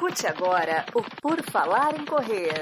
[0.00, 2.54] Escute agora o Por Falar em Correr.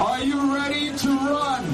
[0.00, 1.64] Are you ready to run?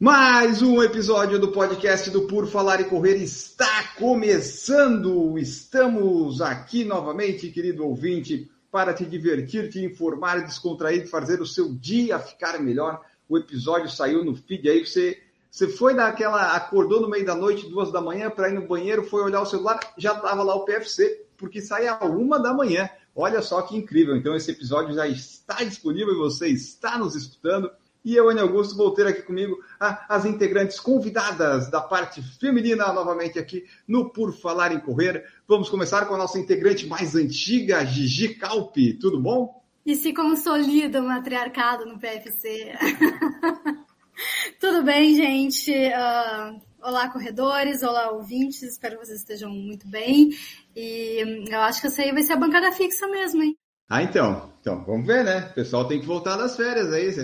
[0.00, 5.38] Mais um episódio do podcast do Por Falar e Correr está começando.
[5.38, 12.18] Estamos aqui novamente, querido ouvinte, para te divertir, te informar, descontrair, fazer o seu dia
[12.18, 13.00] ficar melhor.
[13.26, 15.18] O episódio saiu no feed aí, você,
[15.50, 19.02] você foi daquela, acordou no meio da noite, duas da manhã, para ir no banheiro,
[19.02, 22.86] foi olhar o celular, já estava lá o PFC, porque sai uma da manhã.
[23.14, 24.14] Olha só que incrível.
[24.14, 27.70] Então esse episódio já está disponível e você está nos escutando.
[28.06, 33.36] E eu, Ana Augusto, vou ter aqui comigo as integrantes convidadas da parte feminina, novamente
[33.36, 35.24] aqui no Por Falar em Correr.
[35.48, 38.94] Vamos começar com a nossa integrante mais antiga, Gigi Calpe.
[38.94, 39.62] Tudo bom?
[39.84, 42.72] E se consolida o matriarcado no PFC.
[44.58, 45.70] Tudo bem, gente?
[45.70, 48.60] Uh, olá, corredores, olá, ouvintes.
[48.64, 50.30] Espero que vocês estejam muito bem.
[50.74, 53.56] E eu acho que essa aí vai ser a bancada fixa mesmo, hein?
[53.88, 54.50] Ah, então.
[54.60, 55.48] Então, vamos ver, né?
[55.52, 57.14] O pessoal tem que voltar das férias aí.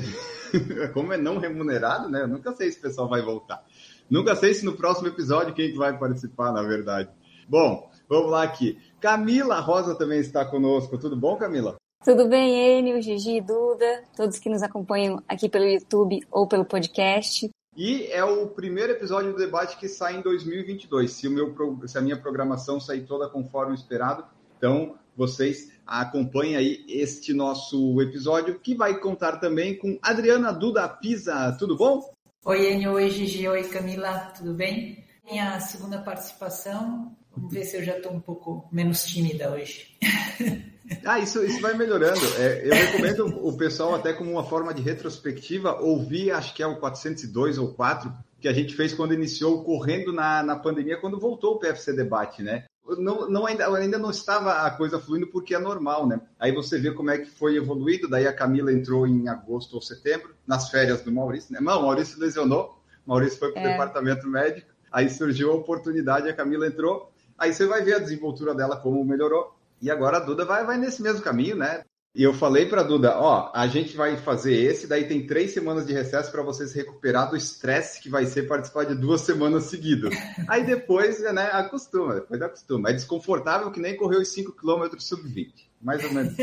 [0.95, 2.23] como é não remunerado, né?
[2.23, 3.65] Eu nunca sei se o pessoal vai voltar.
[4.09, 7.11] Nunca sei se no próximo episódio quem que vai participar, na verdade.
[7.49, 8.79] Bom, vamos lá aqui.
[9.01, 10.99] Camila Rosa também está conosco.
[10.99, 11.77] Tudo bom, Camila?
[12.05, 17.49] Tudo bem, Enio, Gigi, Duda, todos que nos acompanham aqui pelo YouTube ou pelo podcast.
[17.75, 21.11] E é o primeiro episódio do debate que sai em 2022.
[21.11, 21.55] Se, o meu,
[21.87, 24.25] se a minha programação sair toda conforme esperado,
[24.59, 31.57] então vocês acompanhem aí este nosso episódio, que vai contar também com Adriana Duda Pisa.
[31.59, 32.13] Tudo bom?
[32.45, 32.93] Oi, Enio.
[32.93, 33.49] Oi, Gigi.
[33.49, 34.33] Oi, Camila.
[34.37, 35.03] Tudo bem?
[35.25, 37.17] Minha segunda participação.
[37.35, 39.97] Vamos ver se eu já estou um pouco menos tímida hoje.
[41.05, 42.21] Ah, isso, isso vai melhorando.
[42.39, 46.67] É, eu recomendo o pessoal, até como uma forma de retrospectiva, ouvir, acho que é
[46.67, 51.19] o 402 ou 4, que a gente fez quando iniciou correndo na, na pandemia, quando
[51.19, 52.65] voltou o PFC Debate, né?
[52.99, 56.21] Não, não, ainda, ainda não estava a coisa fluindo porque é normal, né?
[56.39, 59.81] Aí você vê como é que foi evoluído, daí a Camila entrou em agosto ou
[59.81, 61.61] setembro, nas férias do Maurício, né?
[61.61, 63.71] Não, o Maurício lesionou, o Maurício foi para o é.
[63.71, 67.12] departamento médico, aí surgiu a oportunidade, a Camila entrou,
[67.43, 70.79] aí você vai ver a desenvoltura dela, como melhorou, e agora a Duda vai, vai
[70.79, 71.83] nesse mesmo caminho, né?
[72.15, 75.87] E eu falei para Duda, ó, a gente vai fazer esse, daí tem três semanas
[75.87, 79.65] de recesso para você se recuperar do estresse que vai ser participar de duas semanas
[79.65, 80.15] seguidas.
[80.47, 82.91] Aí depois, né, acostuma, depois acostuma.
[82.91, 86.35] É desconfortável que nem correr os 5 km sub-20, mais ou menos.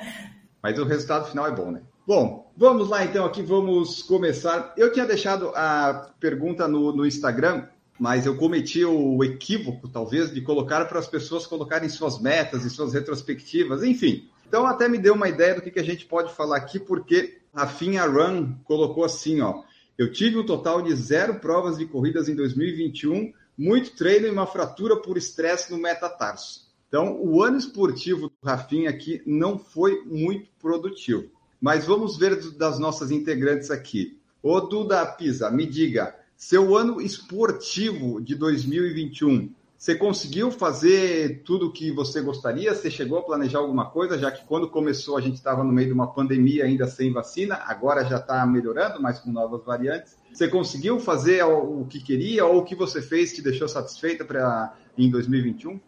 [0.60, 1.82] Mas o resultado final é bom, né?
[2.04, 4.74] Bom, vamos lá então aqui, vamos começar.
[4.76, 7.68] Eu tinha deixado a pergunta no, no Instagram
[7.98, 12.70] mas eu cometi o equívoco, talvez, de colocar para as pessoas colocarem suas metas e
[12.70, 14.28] suas retrospectivas, enfim.
[14.46, 17.38] Então, até me deu uma ideia do que, que a gente pode falar aqui, porque
[17.52, 19.62] a Finha Run colocou assim, ó.
[19.96, 24.46] Eu tive um total de zero provas de corridas em 2021, muito treino e uma
[24.46, 26.64] fratura por estresse no metatarso.
[26.88, 31.30] Então, o ano esportivo do Rafinha aqui não foi muito produtivo.
[31.60, 34.18] Mas vamos ver das nossas integrantes aqui.
[34.42, 41.70] Ô Duda Pisa, me diga, seu ano esportivo de 2021, você conseguiu fazer tudo o
[41.72, 42.74] que você gostaria?
[42.74, 45.88] Você chegou a planejar alguma coisa, já que quando começou a gente estava no meio
[45.88, 50.16] de uma pandemia ainda sem vacina, agora já está melhorando, mas com novas variantes.
[50.32, 54.26] Você conseguiu fazer o que queria ou o que você fez te deixou satisfeita
[54.96, 55.78] em 2021?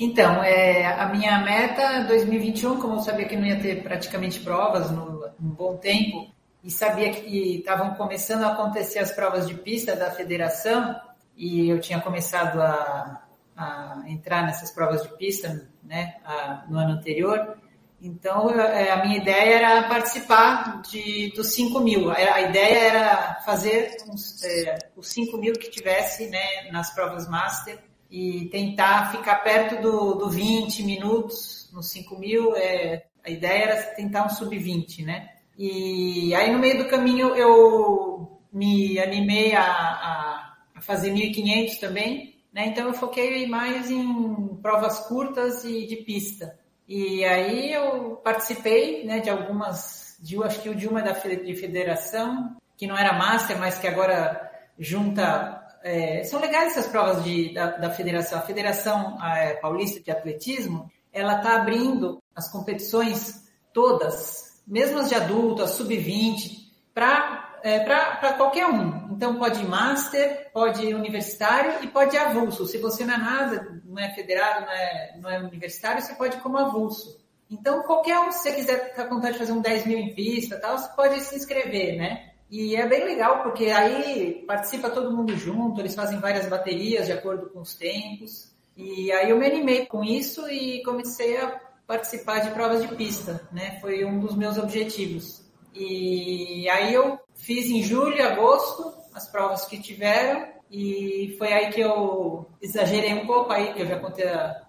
[0.00, 4.90] Então, é, a minha meta 2021, como eu sabia que não ia ter praticamente provas
[4.90, 6.33] no, bom tempo,
[6.64, 10.98] e sabia que estavam começando a acontecer as provas de pista da federação
[11.36, 13.22] e eu tinha começado a,
[13.54, 17.58] a entrar nessas provas de pista né, a, no ano anterior.
[18.00, 22.10] Então, eu, é, a minha ideia era participar de, dos 5 mil.
[22.10, 27.78] A, ideia era fazer uns, é, os 5 mil que tivesse né, nas provas Master
[28.10, 32.56] e tentar ficar perto do, do 20 minutos nos 5 mil.
[32.56, 35.33] É, a ideia era tentar um sub-20, né?
[35.56, 42.66] E aí no meio do caminho eu me animei a, a, fazer 1.500 também, né?
[42.66, 46.58] Então eu foquei mais em provas curtas e de pista.
[46.86, 51.56] E aí eu participei, né, de algumas, de, acho que o de uma da de
[51.56, 57.52] federação, que não era master, mas que agora junta é, são legais essas provas de,
[57.54, 58.38] da, da federação.
[58.38, 65.14] A Federação é, Paulista de Atletismo, ela está abrindo as competições todas mesmo as de
[65.14, 69.08] adulto, as sub-20, para é, para qualquer um.
[69.10, 72.66] Então pode ir master, pode ir universitário e pode ir avulso.
[72.66, 76.36] Se você não é nada, não é federado, não é, não é universitário, você pode
[76.36, 77.24] ir como avulso.
[77.50, 80.14] Então, qualquer um, se você quiser estar com vontade de fazer um 10 mil em
[80.14, 82.32] pista tal, você pode se inscrever, né?
[82.50, 87.12] E é bem legal, porque aí participa todo mundo junto, eles fazem várias baterias de
[87.12, 88.52] acordo com os tempos.
[88.76, 93.46] E aí eu me animei com isso e comecei a participar de provas de pista,
[93.52, 93.78] né?
[93.80, 95.44] Foi um dos meus objetivos.
[95.74, 101.70] E aí eu fiz em julho e agosto as provas que tiveram e foi aí
[101.70, 104.26] que eu exagerei um pouco aí, que eu já contei,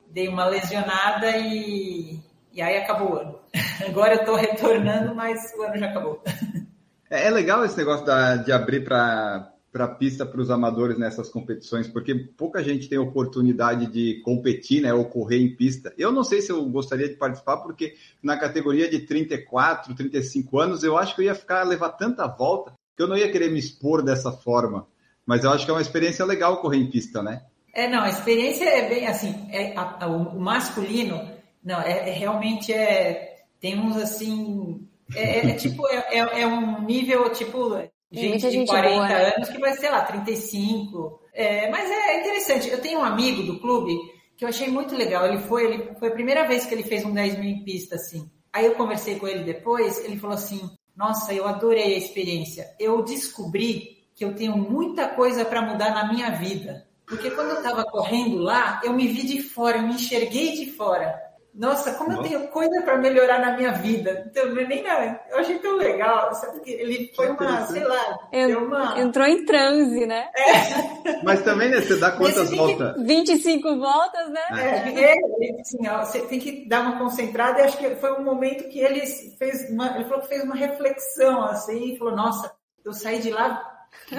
[0.10, 2.20] dei uma lesionada e,
[2.52, 3.40] e aí acabou o ano.
[3.88, 6.22] Agora eu tô retornando, mas o ano já acabou.
[7.08, 11.28] É, é legal esse negócio da, de abrir para para pista para os amadores nessas
[11.28, 15.94] competições, porque pouca gente tem oportunidade de competir, né, ou correr em pista.
[15.98, 17.94] Eu não sei se eu gostaria de participar, porque
[18.24, 22.72] na categoria de 34, 35 anos, eu acho que eu ia ficar levar tanta volta
[22.96, 24.88] que eu não ia querer me expor dessa forma.
[25.26, 27.42] Mas eu acho que é uma experiência legal correr em pista, né?
[27.74, 31.20] É, não, a experiência é bem assim, é, a, a, o masculino,
[31.62, 36.82] não, é, é, realmente é, tem uns assim, é, é, é tipo, é, é, um
[36.86, 37.76] nível tipo
[38.16, 39.34] gente, de 40 boa, né?
[39.36, 41.20] anos que vai, sei lá, 35.
[41.34, 42.70] É, mas é interessante.
[42.70, 43.94] Eu tenho um amigo do clube
[44.38, 45.26] que eu achei muito legal.
[45.28, 47.96] Ele foi, ele, foi a primeira vez que ele fez um 10 mil em pista,
[47.96, 48.30] assim.
[48.52, 52.74] Aí eu conversei com ele depois, ele falou assim, nossa, eu adorei a experiência.
[52.80, 56.88] Eu descobri que eu tenho muita coisa para mudar na minha vida.
[57.06, 60.72] Porque quando eu estava correndo lá, eu me vi de fora, eu me enxerguei de
[60.72, 61.22] fora.
[61.56, 62.24] Nossa, como Nossa.
[62.24, 64.26] eu tenho coisa para melhorar na minha vida.
[64.30, 66.54] Então, nem não, eu achei tão legal, sabe?
[66.54, 68.20] Porque ele foi uma, sei lá,
[68.60, 69.00] uma...
[69.00, 70.28] entrou em transe, né?
[70.36, 71.24] É.
[71.24, 73.02] Mas também, né, você dá quantas voltas?
[73.02, 74.42] 25 voltas, né?
[74.52, 78.24] É, é assim, ó, você tem que dar uma concentrada e acho que foi um
[78.24, 79.06] momento que ele
[79.38, 82.54] fez uma, ele falou que fez uma reflexão assim, e falou, nossa,
[82.84, 83.72] eu saí de lá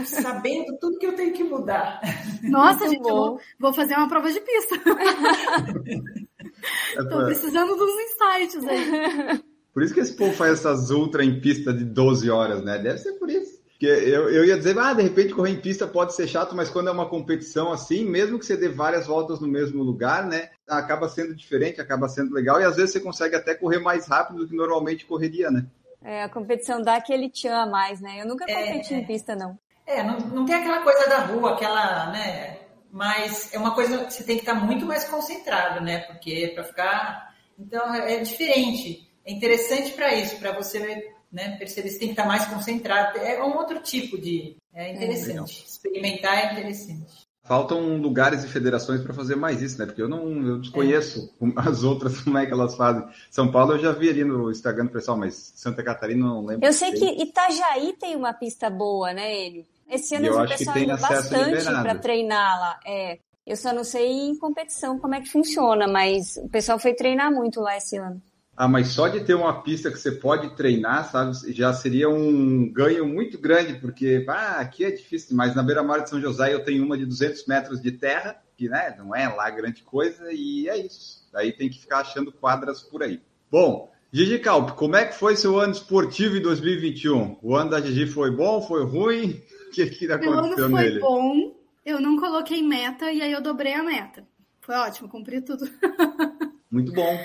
[0.07, 2.01] sabendo tudo que eu tenho que mudar.
[2.43, 4.75] Nossa, gente, eu vou fazer uma prova de pista.
[6.99, 9.41] Estou precisando dos insights aí.
[9.73, 12.79] Por isso que esse povo faz essas ultra em pista de 12 horas, né?
[12.79, 13.61] Deve ser por isso.
[13.77, 16.71] Porque eu, eu ia dizer, ah, de repente correr em pista pode ser chato, mas
[16.71, 20.49] quando é uma competição assim, mesmo que você dê várias voltas no mesmo lugar, né?
[20.67, 24.39] Acaba sendo diferente, acaba sendo legal, e às vezes você consegue até correr mais rápido
[24.39, 25.67] do que normalmente correria, né?
[26.03, 28.23] É, a competição dá aquele tchan a mais, né?
[28.23, 29.59] Eu nunca competi é, em pista, não.
[29.87, 32.61] É, não, não tem aquela coisa da rua, aquela, né?
[32.97, 35.99] Mas é uma coisa que você tem que estar muito mais concentrado, né?
[35.99, 37.37] Porque para ficar.
[37.59, 39.07] Então é diferente.
[39.23, 43.19] É interessante para isso, para você né, perceber se tem que estar mais concentrado.
[43.19, 44.57] É um outro tipo de.
[44.73, 45.63] É interessante.
[45.63, 47.27] É Experimentar é interessante.
[47.45, 49.85] Faltam lugares e federações para fazer mais isso, né?
[49.85, 51.47] Porque eu não eu desconheço é.
[51.69, 53.07] as outras, como é que elas fazem.
[53.31, 56.67] São Paulo eu já vi ali no Instagram do pessoal, mas Santa Catarina não lembro.
[56.67, 59.67] Eu sei que Itajaí tem uma pista boa, né, ele?
[59.89, 62.81] Esse ano o pessoal indo bastante para treinar lá.
[62.87, 66.95] É, eu só não sei em competição como é que funciona, mas o pessoal foi
[66.95, 68.21] treinar muito lá esse ano.
[68.57, 72.73] Ah, mas só de ter uma pista que você pode treinar, sabe, já seria um
[72.73, 75.55] ganho muito grande, porque ah, aqui é difícil demais.
[75.55, 78.95] Na beira-mar de São José eu tenho uma de 200 metros de terra, que né,
[78.99, 81.29] não é lá grande coisa, e é isso.
[81.31, 83.21] Daí tem que ficar achando quadras por aí.
[83.51, 87.39] Bom, Gigi Calp, como é que foi seu ano esportivo em 2021?
[87.43, 89.43] O ano da Gigi foi bom, foi ruim?
[89.85, 93.75] Que, que aconteceu Meu ano foi bom, eu não coloquei meta e aí eu dobrei
[93.75, 94.27] a meta.
[94.61, 95.69] Foi ótimo, cumpri tudo.
[96.71, 97.19] Muito bom.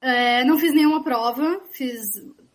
[0.00, 2.14] É, não fiz nenhuma prova, fiz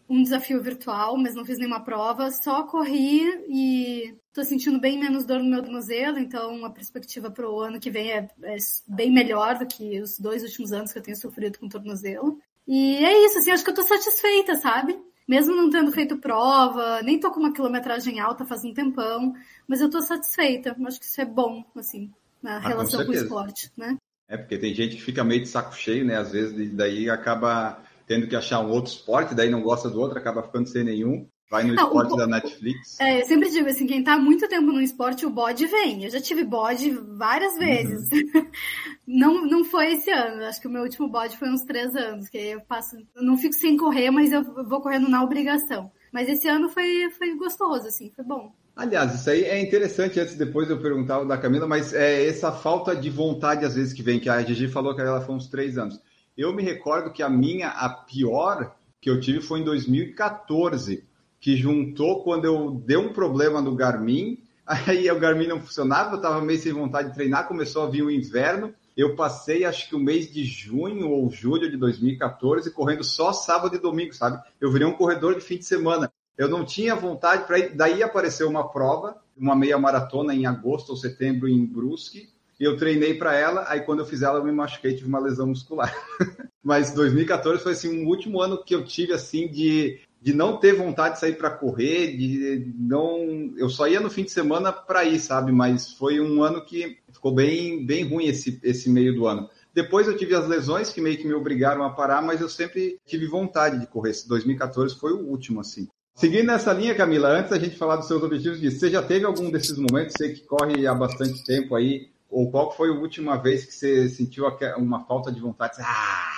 [0.10, 5.26] um desafio virtual, mas não fiz nenhuma prova, só corri e tô sentindo bem menos
[5.26, 8.56] dor no meu tornozelo, então a perspectiva para o ano que vem é, é,
[8.88, 12.40] bem melhor do que os dois últimos anos que eu tenho sofrido com tornozelo.
[12.68, 15.00] E é isso, assim, acho que eu tô satisfeita, sabe?
[15.28, 19.34] Mesmo não tendo feito prova, nem tô com uma quilometragem alta faz um tempão,
[19.68, 20.76] mas eu tô satisfeita.
[20.86, 23.98] Acho que isso é bom, assim, na ah, relação com, com, o esporte, né?
[24.28, 26.18] É, porque tem gente que fica meio de saco cheio, né?
[26.18, 30.18] Às vezes, daí acaba tendo que achar um outro esporte, daí não gosta do outro,
[30.18, 31.28] acaba ficando sem nenhum.
[31.50, 33.00] Vai no ah, esporte o, da Netflix.
[33.00, 36.04] É, eu sempre digo assim, quem tá muito tempo no esporte, o bode vem.
[36.04, 37.60] Eu já tive bode várias uhum.
[37.60, 38.10] vezes.
[38.12, 38.48] Uhum.
[39.06, 40.44] não, não foi esse ano.
[40.44, 42.96] Acho que o meu último bode foi uns três anos, que eu passo.
[43.16, 45.92] Eu não fico sem correr, mas eu vou correndo na obrigação.
[46.12, 48.52] Mas esse ano foi, foi gostoso, assim, foi bom.
[48.76, 52.94] Aliás, isso aí é interessante, antes depois eu perguntar da Camila, mas é essa falta
[52.94, 55.78] de vontade às vezes que vem, que a Gigi falou que ela foi uns três
[55.78, 56.02] anos.
[56.38, 61.06] Eu me recordo que a minha, a pior que eu tive foi em 2014
[61.46, 66.16] que juntou quando eu dei um problema no Garmin, aí o Garmin não funcionava, eu
[66.16, 69.96] estava meio sem vontade de treinar, começou a vir o inverno, eu passei acho que
[69.96, 74.42] o mês de junho ou julho de 2014 correndo só sábado e domingo, sabe?
[74.60, 76.12] Eu virei um corredor de fim de semana.
[76.36, 80.90] Eu não tinha vontade para ir, daí apareceu uma prova, uma meia maratona em agosto
[80.90, 82.28] ou setembro em Brusque,
[82.60, 85.46] eu treinei para ela, aí quando eu fiz ela eu me machuquei, tive uma lesão
[85.46, 85.94] muscular.
[86.64, 90.74] Mas 2014 foi assim um último ano que eu tive assim de, de não ter
[90.74, 95.06] vontade de sair para correr, de não, eu só ia no fim de semana para
[95.06, 95.52] ir, sabe?
[95.52, 99.48] Mas foi um ano que ficou bem bem ruim esse esse meio do ano.
[99.72, 102.98] Depois eu tive as lesões que meio que me obrigaram a parar, mas eu sempre
[103.06, 104.10] tive vontade de correr.
[104.10, 105.88] Esse 2014 foi o último assim.
[106.16, 109.52] Seguindo nessa linha, Camila, antes da gente falar dos seus objetivos, você já teve algum
[109.52, 113.64] desses momentos, você que corre há bastante tempo aí, ou qual foi a última vez
[113.64, 114.46] que você sentiu
[114.78, 115.76] uma falta de vontade?
[115.82, 116.32] Ah,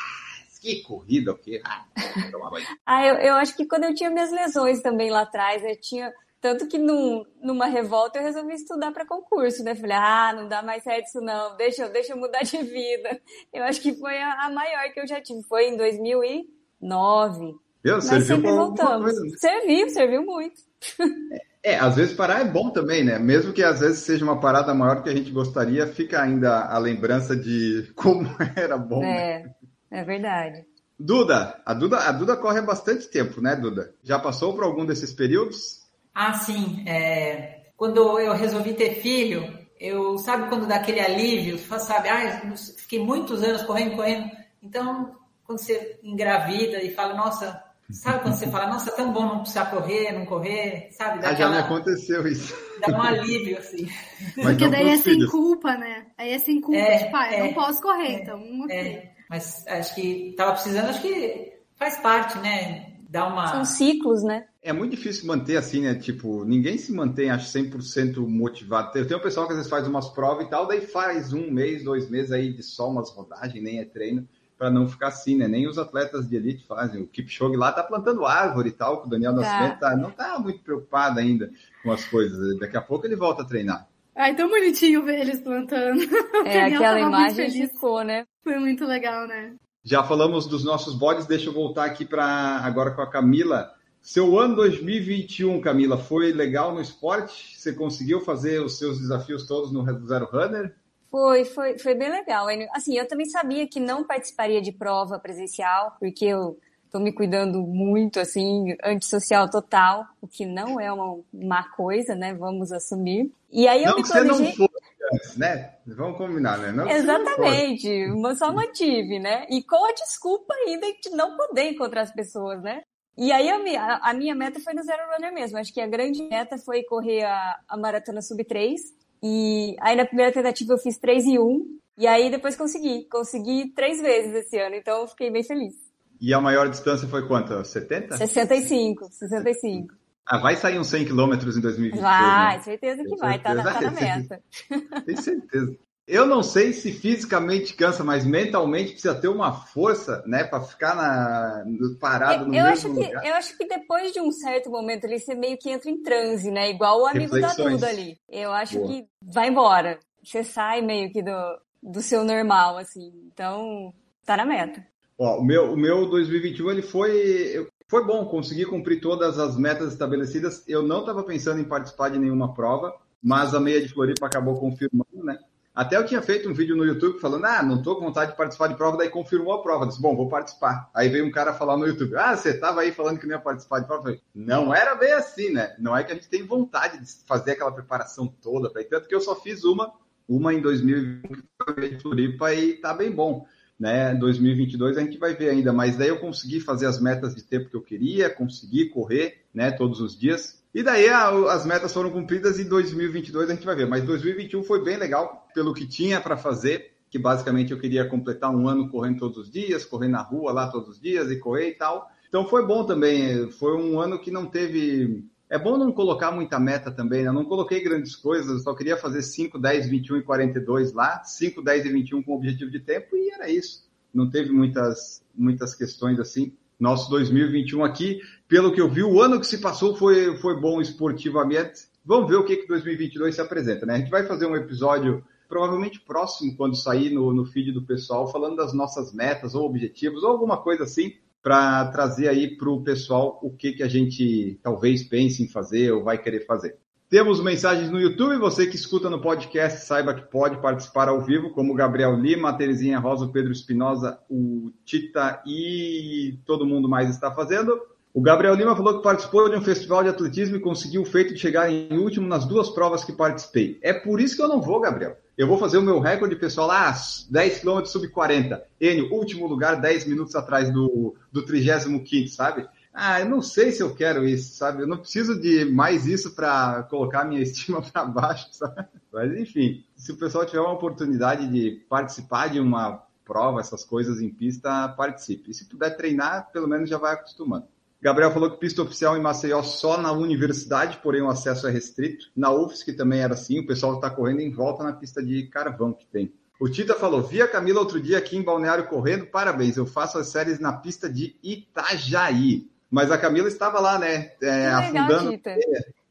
[0.59, 1.61] que corrida, o quê?
[1.63, 1.85] Ah,
[2.85, 6.13] ah eu, eu acho que quando eu tinha minhas lesões também lá atrás, eu tinha.
[6.39, 9.73] Tanto que num, numa revolta eu resolvi estudar para concurso, né?
[9.73, 13.19] Falei, ah, não dá mais certo isso não, deixa, deixa eu mudar de vida.
[13.51, 17.55] Eu acho que foi a, a maior que eu já tive, foi em 2009.
[17.83, 19.05] Meu, Mas sempre voltamos.
[19.05, 19.29] Coisa, né?
[19.37, 20.61] Serviu, serviu muito.
[21.67, 23.19] É, às vezes parar é bom também, né?
[23.19, 26.77] Mesmo que às vezes seja uma parada maior que a gente gostaria, fica ainda a
[26.77, 29.03] lembrança de como era bom.
[29.03, 29.55] É, né?
[29.91, 30.65] É verdade.
[31.00, 33.94] Duda, a Duda, a Duda corre há bastante tempo, né, Duda?
[34.03, 35.86] Já passou por algum desses períodos?
[36.13, 36.84] Ah, sim.
[36.88, 37.72] É...
[37.75, 42.10] Quando eu resolvi ter filho, eu sabe quando dá aquele alívio, sabe?
[42.10, 44.32] Ah, fiquei muitos anos correndo, correndo.
[44.63, 45.15] Então,
[45.46, 49.39] quando você engravida e fala, nossa, Sabe quando você fala, nossa, é tão bom não
[49.39, 51.22] precisar correr, não correr, sabe?
[51.22, 51.32] Daquela...
[51.32, 52.53] Ah, já me aconteceu isso.
[52.86, 53.88] Dá um alívio, assim.
[54.36, 56.06] Mas Porque daí é sem culpa, né?
[56.17, 58.41] Aí é sem culpa, é, tipo, ah, eu é, não posso correr, é, então.
[58.65, 58.77] Okay.
[58.77, 59.16] É.
[59.29, 62.93] Mas acho que tava precisando, acho que faz parte, né?
[63.10, 63.48] Dá uma...
[63.48, 64.46] São ciclos, né?
[64.62, 65.96] É muito difícil manter assim, né?
[65.96, 68.98] Tipo, ninguém se mantém, acho, 100% motivado.
[68.98, 71.50] Eu tenho um pessoal que às vezes faz umas provas e tal, daí faz um
[71.50, 75.38] mês, dois meses aí de só umas rodagens, nem é treino para não ficar assim,
[75.38, 75.48] né?
[75.48, 77.03] Nem os atletas de elite fazem.
[77.03, 79.91] O Kipchoge lá tá plantando árvore e tal, que o Daniel Nascimento tá.
[79.91, 81.51] tá, não tá muito preocupado ainda
[81.84, 82.57] com as coisas.
[82.57, 83.88] Daqui a pouco ele volta a treinar.
[84.17, 86.01] Ai, tão bonitinho ver eles plantando.
[86.45, 88.25] É, aquela imagem ficou, né?
[88.43, 89.55] Foi muito legal, né?
[89.83, 92.25] Já falamos dos nossos bodes, deixa eu voltar aqui para
[92.63, 93.74] agora com a Camila.
[94.01, 97.57] Seu ano 2021, Camila, foi legal no esporte?
[97.57, 100.74] Você conseguiu fazer os seus desafios todos no Zero Runner?
[101.12, 102.47] Foi, foi, foi bem legal.
[102.74, 106.57] Assim, eu também sabia que não participaria de prova presencial, porque eu
[106.88, 112.34] estou me cuidando muito, assim, antissocial total, o que não é uma má coisa, né?
[112.34, 113.32] Vamos assumir.
[113.51, 114.67] E aí não eu me não
[115.13, 115.74] antes, né?
[115.86, 116.72] Vamos combinar, né?
[116.72, 119.46] Não Exatamente, mas só mantive, né?
[119.50, 122.82] E com a desculpa ainda de não poder encontrar as pessoas, né?
[123.17, 125.58] E aí a, a minha meta foi no Zero Runner mesmo.
[125.58, 128.79] Acho que a grande meta foi correr a, a Maratona Sub 3,
[129.24, 131.77] e aí na primeira tentativa eu fiz 3 e 1.
[132.00, 133.06] E aí depois consegui.
[133.10, 135.74] Consegui três vezes esse ano, então eu fiquei bem feliz.
[136.19, 137.63] E a maior distância foi quanto?
[137.63, 138.17] 70?
[138.17, 139.95] 65, 65.
[140.25, 142.63] Ah, vai sair uns 100 quilômetros em 2022, Vai, né?
[142.63, 144.41] certeza que vai, tá na, tá na meta.
[145.05, 145.77] Tem certeza.
[146.05, 150.95] Eu não sei se fisicamente cansa, mas mentalmente precisa ter uma força, né, para ficar
[150.95, 151.65] na,
[152.00, 153.25] parado no eu mesmo acho que, lugar.
[153.25, 156.50] Eu acho que depois de um certo momento ali, você meio que entra em transe,
[156.50, 156.69] né?
[156.69, 158.17] Igual o amigo da Duda ali.
[158.29, 158.88] Eu acho Boa.
[158.88, 160.00] que vai embora.
[160.24, 163.12] Você sai meio que do, do seu normal, assim.
[163.25, 163.93] Então,
[164.25, 164.86] tá na meta.
[165.17, 169.91] Ó, o meu, o meu 2021 ele foi, foi bom, consegui cumprir todas as metas
[169.91, 170.63] estabelecidas.
[170.67, 174.59] Eu não estava pensando em participar de nenhuma prova, mas a meia de Floripa acabou
[174.59, 175.39] confirmando, né?
[175.77, 178.38] Até eu tinha feito um vídeo no YouTube falando, ah, não tô com vontade de
[178.38, 179.86] participar de prova, daí confirmou a prova.
[179.86, 180.89] Disse, bom, vou participar.
[180.91, 183.39] Aí veio um cara falar no YouTube, ah, você estava aí falando que não ia
[183.39, 184.01] participar de prova.
[184.01, 185.75] falei, não era bem assim, né?
[185.77, 189.21] Não é que a gente tem vontade de fazer aquela preparação toda tanto que eu
[189.21, 189.93] só fiz uma,
[190.27, 193.45] uma em 2020 Floripa e tá bem bom.
[193.79, 197.43] Né, 2022 a gente vai ver ainda, mas daí eu consegui fazer as metas de
[197.43, 201.91] tempo que eu queria, consegui correr, né, todos os dias, e daí a, as metas
[201.91, 203.88] foram cumpridas e 2022 a gente vai ver.
[203.88, 208.51] Mas 2021 foi bem legal pelo que tinha para fazer, que basicamente eu queria completar
[208.51, 211.69] um ano correndo todos os dias, correr na rua lá todos os dias e correr
[211.69, 212.07] e tal.
[212.27, 213.50] Então foi bom também.
[213.51, 215.25] Foi um ano que não teve.
[215.49, 217.29] É bom não colocar muita meta também, né?
[217.29, 221.61] Eu não coloquei grandes coisas, só queria fazer 5, 10, 21 e 42 lá, 5,
[221.61, 223.87] 10 e 21 com objetivo de tempo e era isso.
[224.13, 226.53] Não teve muitas, muitas questões assim.
[226.79, 230.79] Nosso 2021 aqui pelo que eu vi, o ano que se passou foi, foi bom
[230.79, 231.87] esportivamente.
[232.05, 233.95] Vamos ver o que, que 2022 se apresenta, né?
[233.95, 238.31] A gente vai fazer um episódio provavelmente próximo, quando sair no, no feed do pessoal,
[238.31, 242.84] falando das nossas metas ou objetivos ou alguma coisa assim, para trazer aí para o
[242.84, 246.77] pessoal o que, que a gente talvez pense em fazer ou vai querer fazer.
[247.10, 251.51] Temos mensagens no YouTube, você que escuta no podcast, saiba que pode participar ao vivo,
[251.51, 257.10] como Gabriel Lima, a Terezinha Rosa, o Pedro Espinosa, o Tita e todo mundo mais
[257.10, 257.79] está fazendo.
[258.17, 261.36] O Gabriel Lima falou que participou de um festival de atletismo e conseguiu o feito
[261.36, 263.77] de chegar em último nas duas provas que participei.
[263.79, 265.15] É por isso que eu não vou, Gabriel.
[265.38, 266.91] Eu vou fazer o meu recorde pessoal lá,
[267.29, 268.65] 10 km sub 40.
[268.81, 272.67] Enio, último lugar, 10 minutos atrás do, do 35, sabe?
[272.91, 274.81] Ah, eu não sei se eu quero isso, sabe?
[274.81, 278.83] Eu não preciso de mais isso para colocar minha estima para baixo, sabe?
[279.13, 284.19] Mas enfim, se o pessoal tiver uma oportunidade de participar de uma prova, essas coisas
[284.19, 285.51] em pista, participe.
[285.51, 287.67] E se puder treinar, pelo menos já vai acostumando.
[288.01, 292.27] Gabriel falou que pista oficial em Maceió só na universidade, porém o acesso é restrito.
[292.35, 295.93] Na UFSC também era assim, o pessoal está correndo em volta na pista de carvão
[295.93, 296.31] que tem.
[296.59, 300.17] O Tita falou: vi a Camila outro dia aqui em Balneário correndo, parabéns, eu faço
[300.17, 302.69] as séries na pista de Itajaí.
[302.89, 304.31] Mas a Camila estava lá, né?
[304.41, 305.31] É, afundando.
[305.31, 305.55] Tita.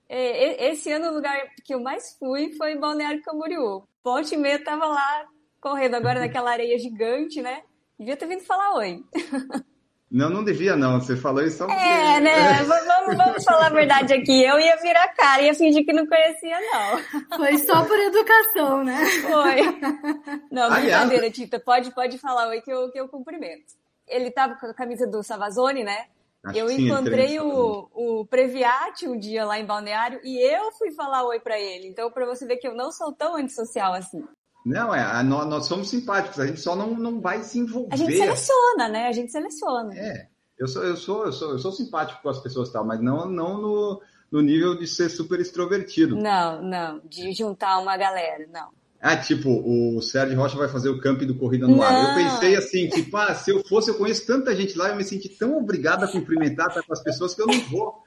[0.08, 3.82] É, esse ano o lugar que eu mais fui foi em Balneário Camboriú.
[4.02, 5.26] Ponte e meia tava lá
[5.60, 7.62] correndo agora naquela areia gigante, né?
[7.98, 9.02] Devia ter vindo falar oi.
[10.10, 11.00] Não, não devia não.
[11.00, 11.80] Você falou isso só porque...
[11.80, 12.62] É, né?
[12.62, 14.44] vamos, vamos falar a verdade aqui.
[14.44, 17.36] Eu ia virar a cara, ia fingir que não conhecia, não.
[17.36, 19.04] Foi só por educação, né?
[19.22, 20.40] Foi.
[20.50, 21.02] Não, Aliás...
[21.02, 21.58] brincadeira, Tita.
[21.58, 23.74] Pode, pode falar oi que eu, que eu cumprimento.
[24.06, 26.06] Ele tava com a camisa do Savazone, né?
[26.44, 31.24] Acho eu encontrei o, o Previati um dia lá em Balneário e eu fui falar
[31.24, 31.88] oi para ele.
[31.88, 34.24] Então, para você ver que eu não sou tão antissocial assim.
[34.66, 37.94] Não, é, nós, nós, somos simpáticos, a gente só não, não vai se envolver.
[37.94, 39.06] A gente seleciona, né?
[39.06, 39.96] A gente seleciona.
[39.96, 40.26] É,
[40.58, 43.28] eu sou, eu sou, eu sou, eu sou simpático com as pessoas tal, mas não,
[43.28, 46.16] não no, no nível de ser super extrovertido.
[46.16, 48.70] Não, não, de juntar uma galera, não.
[49.00, 51.82] Ah, tipo, o Sérgio Rocha vai fazer o camp do Corrida no não.
[51.84, 52.18] Ar.
[52.18, 55.04] Eu pensei assim, tipo, ah, se eu fosse, eu conheço tanta gente lá, eu me
[55.04, 58.02] senti tão obrigado a cumprimentar com as pessoas que eu não vou.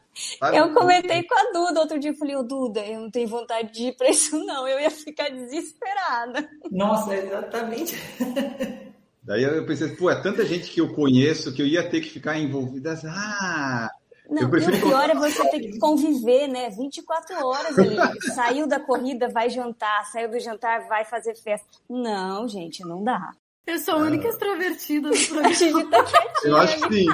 [0.54, 3.88] Eu comentei com a Duda outro dia, falei, ô Duda, eu não tenho vontade de
[3.88, 6.50] ir pra isso não, eu ia ficar desesperada.
[6.72, 7.96] Nossa, exatamente.
[9.24, 12.10] Daí eu pensei, pô, é tanta gente que eu conheço que eu ia ter que
[12.10, 13.00] ficar envolvida.
[13.06, 13.92] Ah,
[14.30, 14.78] não, eu prefiro...
[14.78, 16.70] o pior é você ter que conviver, né?
[16.70, 17.96] 24 horas ali.
[18.34, 20.06] Saiu da corrida, vai jantar.
[20.12, 21.68] Saiu do jantar, vai fazer festa.
[21.90, 23.32] Não, gente, não dá.
[23.66, 24.30] Eu sou a única ah.
[24.30, 26.08] extrovertida do programa.
[26.44, 27.06] eu acho que sim.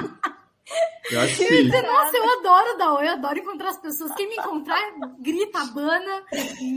[1.10, 1.68] Eu acho que sim.
[1.68, 4.14] Nossa, eu adoro dar oi, eu adoro encontrar as pessoas.
[4.14, 4.80] Quem me encontrar,
[5.20, 6.22] grita, abana,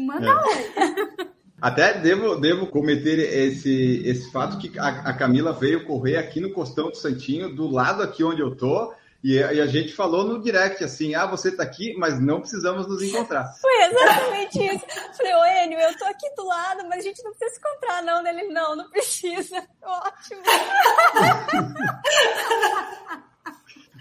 [0.06, 0.36] manda é.
[0.36, 1.30] oi.
[1.62, 6.54] Até devo, devo cometer esse, esse fato que a, a, Camila veio correr aqui no
[6.54, 10.42] Costão do Santinho, do lado aqui onde eu tô, e, e, a gente falou no
[10.42, 13.54] direct assim: ah, você tá aqui, mas não precisamos nos encontrar.
[13.60, 14.86] Foi exatamente isso.
[15.18, 18.02] Falei, ô Enio, eu tô aqui do lado, mas a gente não precisa se encontrar,
[18.04, 18.26] não.
[18.26, 19.58] Ele, não, não precisa.
[19.84, 20.42] Ótimo.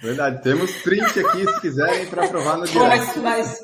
[0.03, 3.19] Verdade, temos print aqui se quiserem para provar no direct.
[3.19, 3.61] Mas, mas,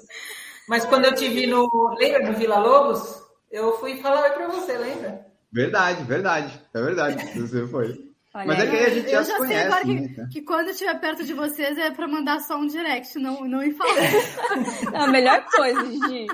[0.69, 1.69] mas, quando eu te vi no.
[1.99, 3.23] Lembra do Vila Lobos?
[3.51, 5.27] Eu fui falar oi para você, lembra?
[5.53, 6.61] Verdade, verdade.
[6.75, 7.39] É verdade.
[7.39, 8.15] Você foi.
[8.35, 10.09] Olha, Mas é que aí a gente já, já conhece, sei agora né?
[10.09, 13.63] que, que, quando estiver perto de vocês é para mandar só um direct, não, não
[13.63, 13.95] ir falar.
[14.93, 16.27] a melhor coisa, Gigi.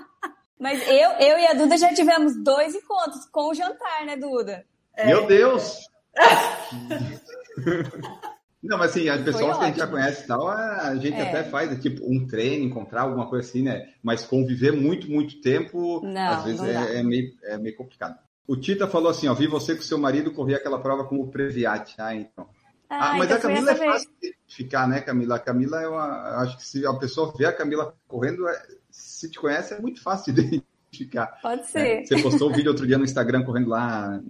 [0.59, 4.65] Mas eu, eu e a Duda já tivemos dois encontros com o jantar, né, Duda?
[4.97, 5.09] É.
[5.09, 5.77] Meu Deus!
[8.63, 11.23] Não, mas assim, as pessoas que a gente já conhece e tal, a gente é.
[11.23, 13.89] até faz, tipo, um treino, encontrar alguma coisa assim, né?
[14.03, 18.19] Mas conviver muito, muito tempo, não, às vezes é, é, meio, é meio complicado.
[18.47, 21.29] O Tita falou assim, ó, vi você com seu marido correr aquela prova com o
[21.29, 21.95] Previat.
[21.99, 22.49] Ah, então.
[22.89, 25.37] Ah, ah mas então a Camila é fácil de identificar, né, Camila?
[25.37, 26.43] A Camila é uma.
[26.43, 30.03] Acho que se a pessoa vê a Camila correndo, é, se te conhece, é muito
[30.03, 31.39] fácil de identificar.
[31.41, 31.67] Pode né?
[31.69, 32.03] ser.
[32.03, 34.21] É, você postou um vídeo outro dia no Instagram correndo lá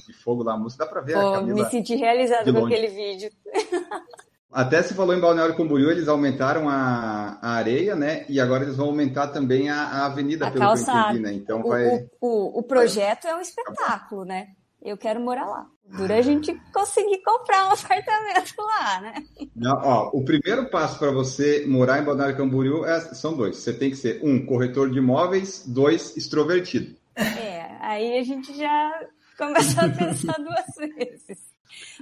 [0.00, 1.64] de fogo lá, a música, dá pra ver Pô, a Camila.
[1.64, 3.30] Me senti realizado com aquele vídeo.
[4.52, 8.26] Até se falou em Balneário Camboriú, eles aumentaram a, a, areia, né?
[8.28, 10.92] E agora eles vão aumentar também a, a avenida, a pelo calçada.
[10.92, 11.32] que eu entendi, né?
[11.32, 12.08] Então o, vai...
[12.20, 13.32] O, o, o projeto vai...
[13.32, 14.48] é um espetáculo, né?
[14.82, 15.66] Eu quero morar lá.
[15.96, 19.14] Dura a gente conseguir comprar um apartamento lá, né?
[19.54, 23.56] Não, ó, o primeiro passo para você morar em Balneário Camboriú é, são dois.
[23.56, 26.96] Você tem que ser, um, corretor de imóveis, dois, extrovertido.
[27.14, 29.06] É, aí a gente já
[29.46, 31.38] começa a pensar duas vezes.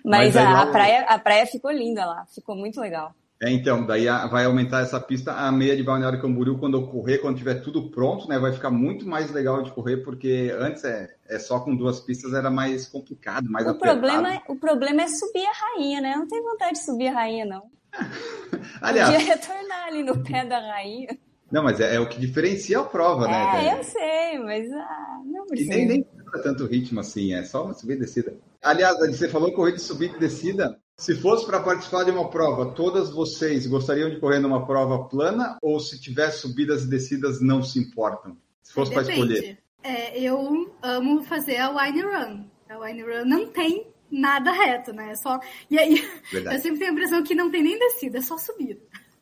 [0.04, 3.14] Mas, Mas a, a, praia, a praia ficou linda lá, ficou muito legal.
[3.42, 7.18] É, então, daí vai aumentar essa pista, a meia de Balneário Camboriú, quando eu correr,
[7.18, 11.08] quando tiver tudo pronto, né, vai ficar muito mais legal de correr, porque antes é,
[11.26, 15.08] é só com duas pistas era mais complicado, mais o Problema, é, o problema é
[15.08, 16.12] subir a rainha, né?
[16.14, 17.62] Eu não tenho vontade de subir a rainha, não.
[18.82, 19.10] Aliás...
[19.10, 21.08] Podia retornar ali no pé da rainha.
[21.50, 23.68] Não, mas é, é o que diferencia a prova, é, né?
[23.68, 25.74] É, eu sei, mas ah, não precisa.
[25.74, 26.06] E nem, nem
[26.38, 28.36] tanto ritmo assim, é só uma subida e descida.
[28.62, 30.78] Aliás, você falou corrida de subida e descida.
[30.96, 35.56] Se fosse para participar de uma prova, todas vocês gostariam de correr numa prova plana
[35.62, 38.36] ou se tiver subidas e descidas não se importam?
[38.62, 39.58] Se fosse para escolher.
[39.82, 42.44] É, eu amo fazer a Wine Run.
[42.68, 45.12] A Wine Run não tem nada reto, né?
[45.12, 45.40] É só...
[45.70, 46.56] E aí, Verdade.
[46.56, 48.80] eu sempre tenho a impressão que não tem nem descida, é só subida.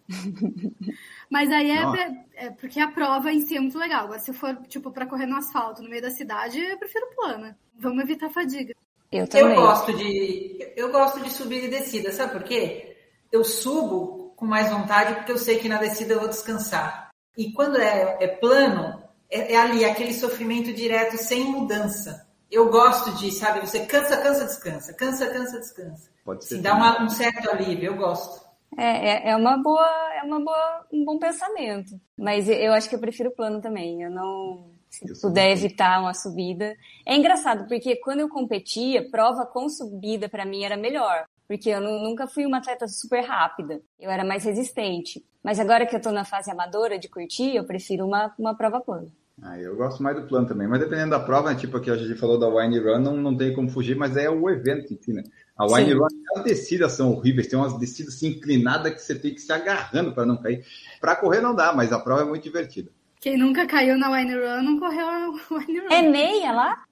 [1.30, 4.04] Mas aí é, é, porque a prova em si é muito legal.
[4.04, 7.58] Agora, se for, tipo, para correr no asfalto, no meio da cidade, eu prefiro plana.
[7.78, 8.74] Vamos evitar fadiga.
[9.12, 9.54] Eu também.
[9.54, 12.96] Eu gosto de, eu gosto de subir e descida, sabe por quê?
[13.30, 17.10] Eu subo com mais vontade porque eu sei que na descida eu vou descansar.
[17.36, 22.26] E quando é, é plano, é, é ali, aquele sofrimento direto, sem mudança.
[22.50, 26.10] Eu gosto de, sabe, você cansa, cansa, descansa, cansa, cansa, descansa.
[26.24, 26.56] Pode ser.
[26.56, 28.47] Se dá uma, um certo alívio, eu gosto.
[28.78, 32.00] É, é, é, uma boa, é uma boa, um bom pensamento.
[32.16, 34.02] Mas eu acho que eu prefiro o plano também.
[34.02, 36.76] Eu não, se eu puder evitar uma subida.
[37.04, 41.24] É engraçado, porque quando eu competia, prova com subida para mim era melhor.
[41.48, 43.82] Porque eu nunca fui uma atleta super rápida.
[43.98, 45.24] Eu era mais resistente.
[45.42, 48.80] Mas agora que eu tô na fase amadora de curtir, eu prefiro uma, uma prova
[48.80, 49.08] plana.
[49.42, 51.96] Ah, eu gosto mais do plano também, mas dependendo da prova, né, tipo aqui a
[51.96, 54.98] gente falou da Wine Run, não, não tem como fugir, mas é o evento em
[55.00, 55.22] si, né?
[55.56, 55.98] A Wine Sim.
[55.98, 59.52] Run, as descidas são horríveis, tem umas descidas assim, inclinadas que você tem que se
[59.52, 60.64] agarrando para não cair.
[61.00, 62.90] Para correr não dá, mas a prova é muito divertida.
[63.20, 65.88] Quem nunca caiu na Wine Run não correu a Wine Run.
[65.90, 66.84] É meia lá?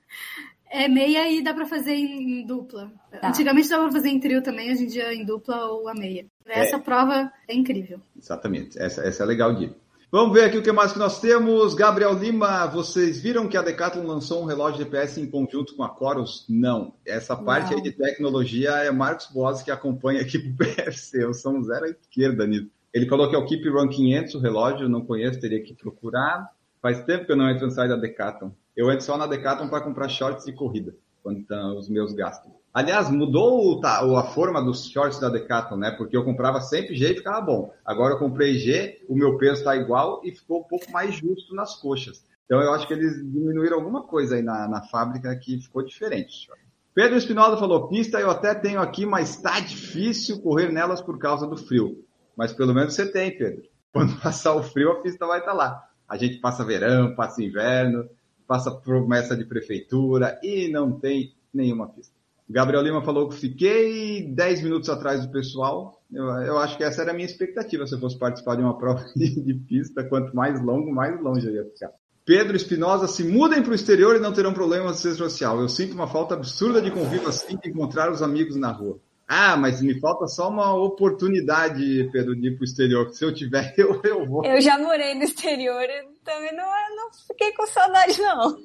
[0.69, 2.93] É meia e dá para fazer em, em dupla.
[3.11, 3.29] Tá.
[3.29, 6.27] Antigamente dava pra fazer em trio também, hoje em dia em dupla ou a meia.
[6.45, 6.79] Essa é.
[6.79, 8.01] prova é incrível.
[8.17, 9.77] Exatamente, essa, essa é legal de ir.
[10.09, 11.75] Vamos ver aqui o que mais que nós temos.
[11.75, 15.89] Gabriel Lima, vocês viram que a Decathlon lançou um relógio GPS em conjunto com a
[15.89, 16.47] Coros?
[16.49, 16.95] Não.
[17.05, 17.79] Essa parte Não.
[17.79, 21.25] aí de tecnologia é Marcos Boas que acompanha aqui pro PFC.
[21.25, 22.71] Eu sou um zero à esquerda nisso.
[22.95, 26.51] Ele falou que é o Keep Run 500 o relógio, não conheço, teria que procurar.
[26.81, 28.51] Faz tempo que eu não entro no site da Decathlon.
[28.77, 32.53] Eu entro só na Decathlon para comprar shorts de corrida, quando estão os meus gastos.
[32.77, 35.93] Aliás, mudou tá, a forma dos shorts da Decathlon, né?
[35.93, 37.73] Porque eu comprava sempre G e ficava bom.
[37.83, 41.55] Agora eu comprei G, o meu peso está igual e ficou um pouco mais justo
[41.55, 42.23] nas coxas.
[42.45, 46.51] Então eu acho que eles diminuíram alguma coisa aí na, na fábrica que ficou diferente.
[46.93, 51.47] Pedro Espinosa falou, pista eu até tenho aqui, mas está difícil correr nelas por causa
[51.47, 52.05] do frio.
[52.37, 53.63] Mas pelo menos você tem, Pedro.
[53.91, 55.83] Quando passar o frio, a pista vai estar tá lá.
[56.07, 58.07] A gente passa verão, passa inverno,
[58.47, 62.16] passa promessa de prefeitura e não tem nenhuma pista.
[62.49, 66.01] Gabriel Lima falou que fiquei 10 minutos atrás do pessoal.
[66.13, 68.77] Eu, eu, acho que essa era a minha expectativa se eu fosse participar de uma
[68.79, 70.05] prova de pista.
[70.05, 71.91] Quanto mais longo, mais longe eu ia ficar.
[72.25, 75.61] Pedro Espinosa, se mudem para o exterior e não terão problemas de ser social.
[75.61, 79.01] Eu sinto uma falta absurda de convívio assim de encontrar os amigos na rua.
[79.29, 83.11] Ah, mas me falta só uma oportunidade, Pedro, de ir para o exterior.
[83.11, 84.45] Se eu tiver, eu, eu vou.
[84.45, 88.57] Eu já morei no exterior e também não, não fiquei com saudade, não.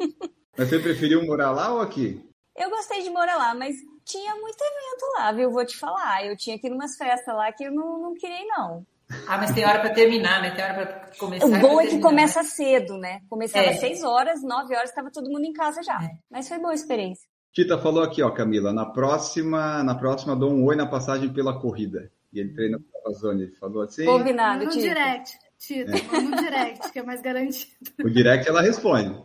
[0.57, 2.21] Mas você preferiu morar lá ou aqui?
[2.55, 5.51] Eu gostei de morar lá, mas tinha muito evento lá, viu?
[5.51, 6.25] Vou te falar.
[6.25, 8.85] Eu tinha que ir numas festas lá que eu não, não queria, não.
[9.27, 10.51] Ah, mas tem hora para terminar, né?
[10.51, 11.45] Tem hora para começar.
[11.45, 13.21] O bom é que começa cedo, né?
[13.29, 13.79] Começava às é.
[13.79, 15.99] 6 horas, 9 horas, estava todo mundo em casa já.
[16.01, 16.11] É.
[16.29, 17.27] Mas foi boa a experiência.
[17.53, 21.59] Tita falou aqui, ó, Camila, na próxima, na próxima dou um oi na passagem pela
[21.59, 22.09] corrida.
[22.31, 24.05] E ele treina a zona, ele falou assim.
[24.05, 26.21] Combinado, no direct, Tita, é.
[26.21, 27.71] no direct, que é mais garantido.
[28.03, 29.15] O direct ela responde.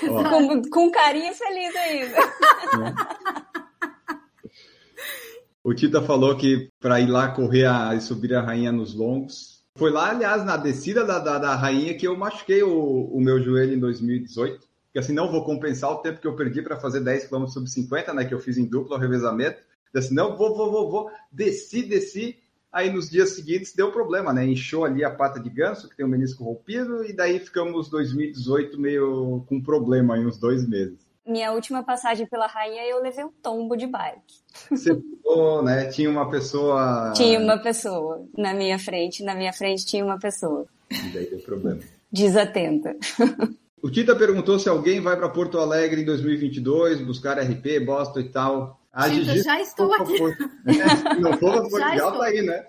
[0.00, 2.16] Com, com carinho feliz ainda.
[5.62, 9.62] O Tita falou que para ir lá correr a, e subir a rainha nos longos.
[9.76, 13.40] Foi lá, aliás, na descida da, da, da rainha que eu machuquei o, o meu
[13.40, 17.00] joelho em 2018 porque assim não vou compensar o tempo que eu perdi para fazer
[17.00, 19.62] 10 km sub 50, né, que eu fiz em dupla o revezamento.
[19.94, 22.41] Assim, não, vou, vou, vou, vou, desci, desci.
[22.72, 24.46] Aí nos dias seguintes deu problema, né?
[24.46, 28.80] Inchou ali a pata de ganso, que tem o menisco rompido, e daí ficamos 2018
[28.80, 30.98] meio com problema aí uns dois meses.
[31.24, 34.34] Minha última passagem pela rainha, eu levei um tombo de bike.
[34.70, 35.86] Você ficou, né?
[35.86, 37.12] Tinha uma pessoa.
[37.14, 39.22] Tinha uma pessoa na minha frente.
[39.22, 40.66] Na minha frente tinha uma pessoa.
[40.90, 41.80] E daí deu problema.
[42.10, 42.96] Desatenta.
[43.80, 48.28] O Tita perguntou se alguém vai para Porto Alegre em 2022 buscar RP, Boston e
[48.28, 48.81] tal.
[48.92, 50.16] A Tita, Gigi, já estou aqui.
[50.66, 52.66] É, não for Portugal, tá aí, né?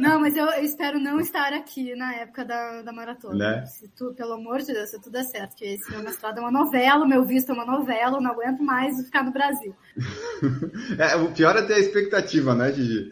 [0.00, 3.58] Não, mas eu espero não estar aqui na época da, da maratona.
[3.58, 3.66] Né?
[3.66, 6.40] Se tu, pelo amor de Deus, se tudo der certo, porque esse meu mestrado é
[6.40, 9.74] uma novela, o meu visto é uma novela, eu não aguento mais ficar no Brasil.
[10.98, 13.10] É, o pior é ter a expectativa, né, Gigi?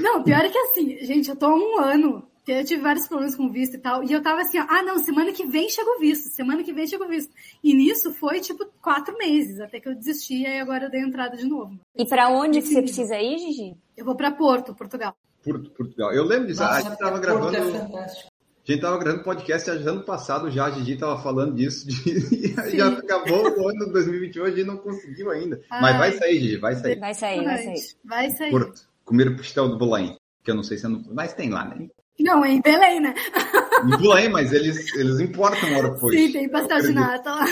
[0.00, 3.06] Não, o pior é que assim, gente, eu tô há um ano eu tive vários
[3.06, 4.02] problemas com visto e tal.
[4.02, 6.72] E eu tava assim, ó, ah, não, semana que vem chega o visto, semana que
[6.72, 7.32] vem chega o visto.
[7.62, 11.36] E nisso foi, tipo, quatro meses, até que eu desisti e agora eu dei entrada
[11.36, 11.78] de novo.
[11.96, 13.76] E para onde que você precisa ir, Gigi?
[13.96, 15.14] Eu vou para Porto, Portugal.
[15.44, 16.12] Porto, Portugal.
[16.12, 17.56] Eu lembro disso, Nossa, a gente tava gravando...
[17.56, 18.32] É
[18.64, 22.54] a gente tava gravando podcast ano passado já, a Gigi tava falando disso, de...
[22.76, 25.60] já acabou o ano de 2021, a gente não conseguiu ainda.
[25.68, 25.80] Ai.
[25.80, 26.98] Mas vai sair, Gigi, vai sair.
[26.98, 27.96] Vai sair, vai sair.
[28.04, 28.50] Vai sair.
[28.50, 31.02] Porto, comer o pastel do Belém, que eu não sei se é no...
[31.12, 31.88] Mas tem lá, né?
[32.22, 33.14] Não, em Belém, né?
[33.84, 36.18] Em Belém, mas eles, eles importam uma hora depois.
[36.18, 37.46] Sim, tem pastel de nata lá.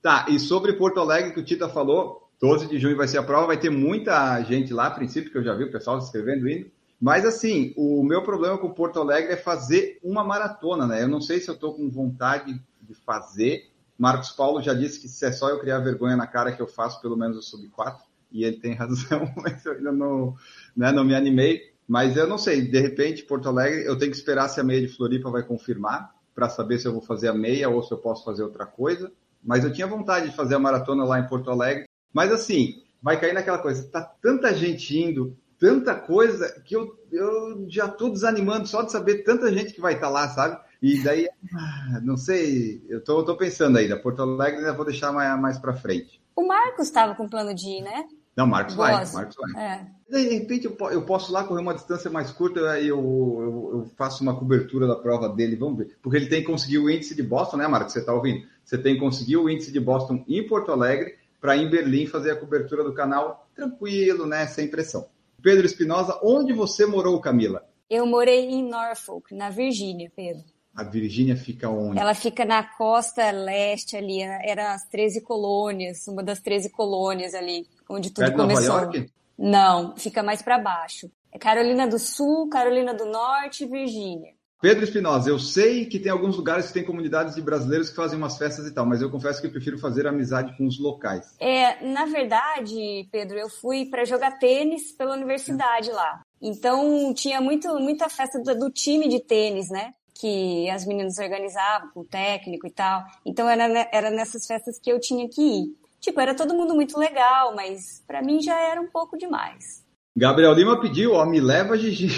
[0.00, 3.22] Tá, e sobre Porto Alegre que o Tita falou, 12 de junho vai ser a
[3.22, 6.06] prova, vai ter muita gente lá, a princípio, que eu já vi o pessoal se
[6.06, 6.70] inscrevendo indo.
[7.00, 11.02] Mas assim, o meu problema com Porto Alegre é fazer uma maratona, né?
[11.02, 13.70] Eu não sei se eu estou com vontade de fazer.
[13.98, 16.66] Marcos Paulo já disse que se é só eu criar vergonha na cara que eu
[16.66, 20.34] faço pelo menos o sub 4, e ele tem razão, mas eu ainda não,
[20.76, 21.73] né, não me animei.
[21.86, 24.80] Mas eu não sei, de repente, Porto Alegre, eu tenho que esperar se a meia
[24.80, 27.98] de Floripa vai confirmar, para saber se eu vou fazer a meia ou se eu
[27.98, 29.12] posso fazer outra coisa.
[29.42, 31.84] Mas eu tinha vontade de fazer a maratona lá em Porto Alegre.
[32.12, 37.66] Mas assim, vai cair naquela coisa, tá tanta gente indo, tanta coisa, que eu, eu
[37.68, 40.58] já tô desanimando só de saber tanta gente que vai estar tá lá, sabe?
[40.82, 45.12] E daí, ah, não sei, eu tô, tô pensando ainda, Porto Alegre ainda vou deixar
[45.12, 46.20] mais, mais para frente.
[46.36, 48.04] O Marcos estava com plano de ir, né?
[48.36, 49.64] Não, Marcos vai, Marcos vai.
[49.64, 49.86] É.
[50.10, 53.90] De repente eu, eu posso lá correr uma distância mais curta, aí eu, eu, eu,
[53.96, 55.96] faço uma cobertura da prova dele, vamos ver.
[56.02, 57.92] Porque ele tem que conseguir o índice de Boston, né, Marcos?
[57.92, 58.46] Você está ouvindo?
[58.64, 62.32] Você tem que conseguir o índice de Boston em Porto Alegre para em Berlim fazer
[62.32, 64.46] a cobertura do canal tranquilo, né?
[64.46, 65.06] Sem pressão.
[65.42, 67.62] Pedro Espinosa, onde você morou, Camila?
[67.88, 70.42] Eu morei em Norfolk, na Virgínia, Pedro.
[70.74, 72.00] A Virgínia fica onde?
[72.00, 77.66] Ela fica na costa leste ali, era as 13 colônias, uma das 13 colônias ali,
[77.88, 78.68] onde tudo Perto começou.
[78.68, 79.12] Nova York?
[79.38, 81.10] Não, fica mais para baixo.
[81.32, 84.32] É Carolina do Sul, Carolina do Norte e Virgínia.
[84.60, 88.16] Pedro Espinosa, eu sei que tem alguns lugares que tem comunidades de brasileiros que fazem
[88.16, 91.34] umas festas e tal, mas eu confesso que eu prefiro fazer amizade com os locais.
[91.38, 96.22] É, na verdade, Pedro, eu fui para jogar tênis pela universidade lá.
[96.40, 99.92] Então tinha muito, muita festa do, do time de tênis, né?
[100.14, 103.04] que as meninas organizavam com o técnico e tal.
[103.26, 105.76] Então era, era nessas festas que eu tinha que ir.
[106.04, 109.82] Tipo, era todo mundo muito legal, mas para mim já era um pouco demais.
[110.14, 112.08] Gabriel Lima pediu, ó, me leva Gigi.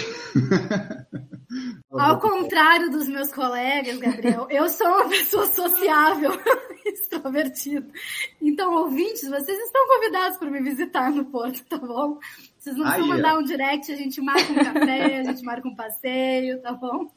[1.89, 6.31] Ao contrário dos meus colegas, Gabriel, eu sou uma pessoa sociável,
[6.87, 7.87] extrovertida.
[8.41, 12.19] Então, ouvintes, vocês estão convidados para me visitar no Porto, tá bom?
[12.57, 15.75] Vocês não precisam mandar um direct, a gente marca um café, a gente marca um
[15.75, 17.09] passeio, tá bom?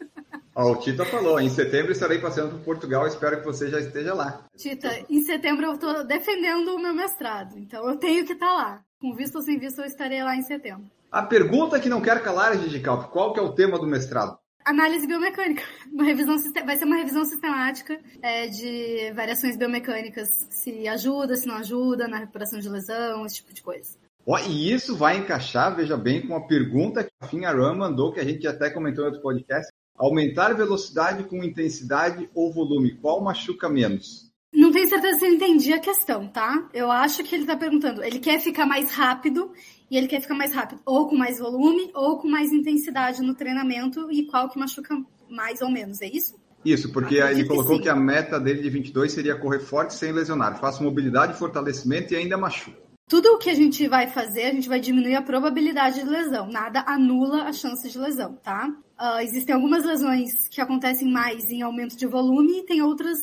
[0.55, 4.15] Ó, o Tita falou, em setembro estarei passeando por Portugal, espero que você já esteja
[4.15, 4.45] lá.
[4.57, 8.53] Tita, em setembro eu estou defendendo o meu mestrado, então eu tenho que estar tá
[8.53, 8.85] lá.
[9.01, 10.85] Com visto ou sem visto, eu estarei lá em setembro.
[11.11, 14.39] A pergunta que não quer calar, Gigi Calp, qual que é o tema do mestrado?
[14.65, 15.63] Análise biomecânica.
[15.93, 21.57] Uma revisão, vai ser uma revisão sistemática é, de variações biomecânicas, se ajuda, se não
[21.57, 23.99] ajuda na recuperação de lesão, esse tipo de coisa.
[24.25, 28.13] Oh, e isso vai encaixar, veja bem, com a pergunta que a Finha Ram mandou,
[28.13, 29.71] que a gente até comentou em outro podcast,
[30.01, 34.31] Aumentar velocidade com intensidade ou volume, qual machuca menos?
[34.51, 36.71] Não tenho certeza se eu entendi a questão, tá?
[36.73, 39.53] Eu acho que ele está perguntando, ele quer ficar mais rápido
[39.91, 43.35] e ele quer ficar mais rápido, ou com mais volume, ou com mais intensidade no
[43.35, 44.97] treinamento, e qual que machuca
[45.29, 46.39] mais ou menos, é isso?
[46.65, 50.13] Isso, porque ele colocou que, que, a meta dele de 22 seria correr forte sem
[50.13, 50.61] lesionar.
[50.61, 52.77] Faço mobilidade, fortalecimento e ainda machuca.
[53.09, 56.47] Tudo o que a gente vai fazer, a gente vai diminuir a probabilidade de lesão.
[56.49, 58.69] Nada anula a chance de lesão, tá?
[59.01, 63.19] Uh, existem algumas lesões que acontecem mais em aumento de volume e tem outras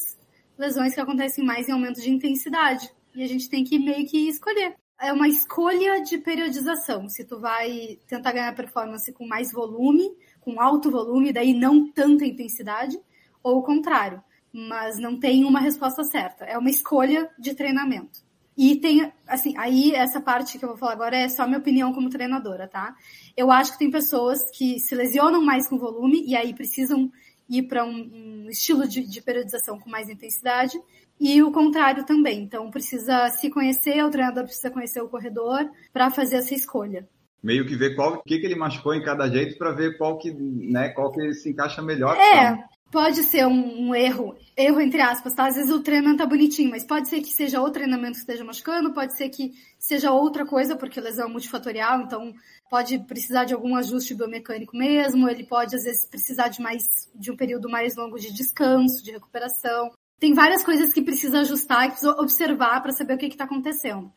[0.58, 2.90] lesões que acontecem mais em aumento de intensidade.
[3.16, 4.76] E a gente tem que meio que escolher.
[5.00, 7.08] É uma escolha de periodização.
[7.08, 10.10] Se tu vai tentar ganhar performance com mais volume,
[10.42, 13.00] com alto volume, daí não tanta intensidade,
[13.44, 14.24] ou o contrário.
[14.52, 16.46] Mas não tem uma resposta certa.
[16.46, 18.26] É uma escolha de treinamento.
[18.58, 21.94] E tem, assim, aí essa parte que eu vou falar agora é só minha opinião
[21.94, 22.96] como treinadora, tá?
[23.36, 27.12] Eu acho que tem pessoas que se lesionam mais com volume e aí precisam
[27.50, 30.80] ir para um, um, estilo de, de, periodização com mais intensidade
[31.20, 32.42] e o contrário também.
[32.42, 37.08] Então precisa se conhecer, o treinador precisa conhecer o corredor para fazer essa escolha.
[37.42, 40.32] Meio que ver qual que, que ele machucou em cada jeito para ver qual que,
[40.32, 42.18] né, qual que se encaixa melhor.
[42.18, 42.58] É,
[42.92, 45.48] pode ser um, um, erro, erro entre aspas, tá?
[45.48, 48.44] Às vezes o treinamento tá bonitinho, mas pode ser que seja o treinamento que esteja
[48.44, 52.34] machucando, pode ser que seja outra coisa, porque lesão é multifatorial, então
[52.70, 57.32] pode precisar de algum ajuste biomecânico mesmo, ele pode às vezes precisar de mais de
[57.32, 59.92] um período mais longo de descanso, de recuperação.
[60.20, 64.12] Tem várias coisas que precisa ajustar, que precisa observar para saber o que está acontecendo.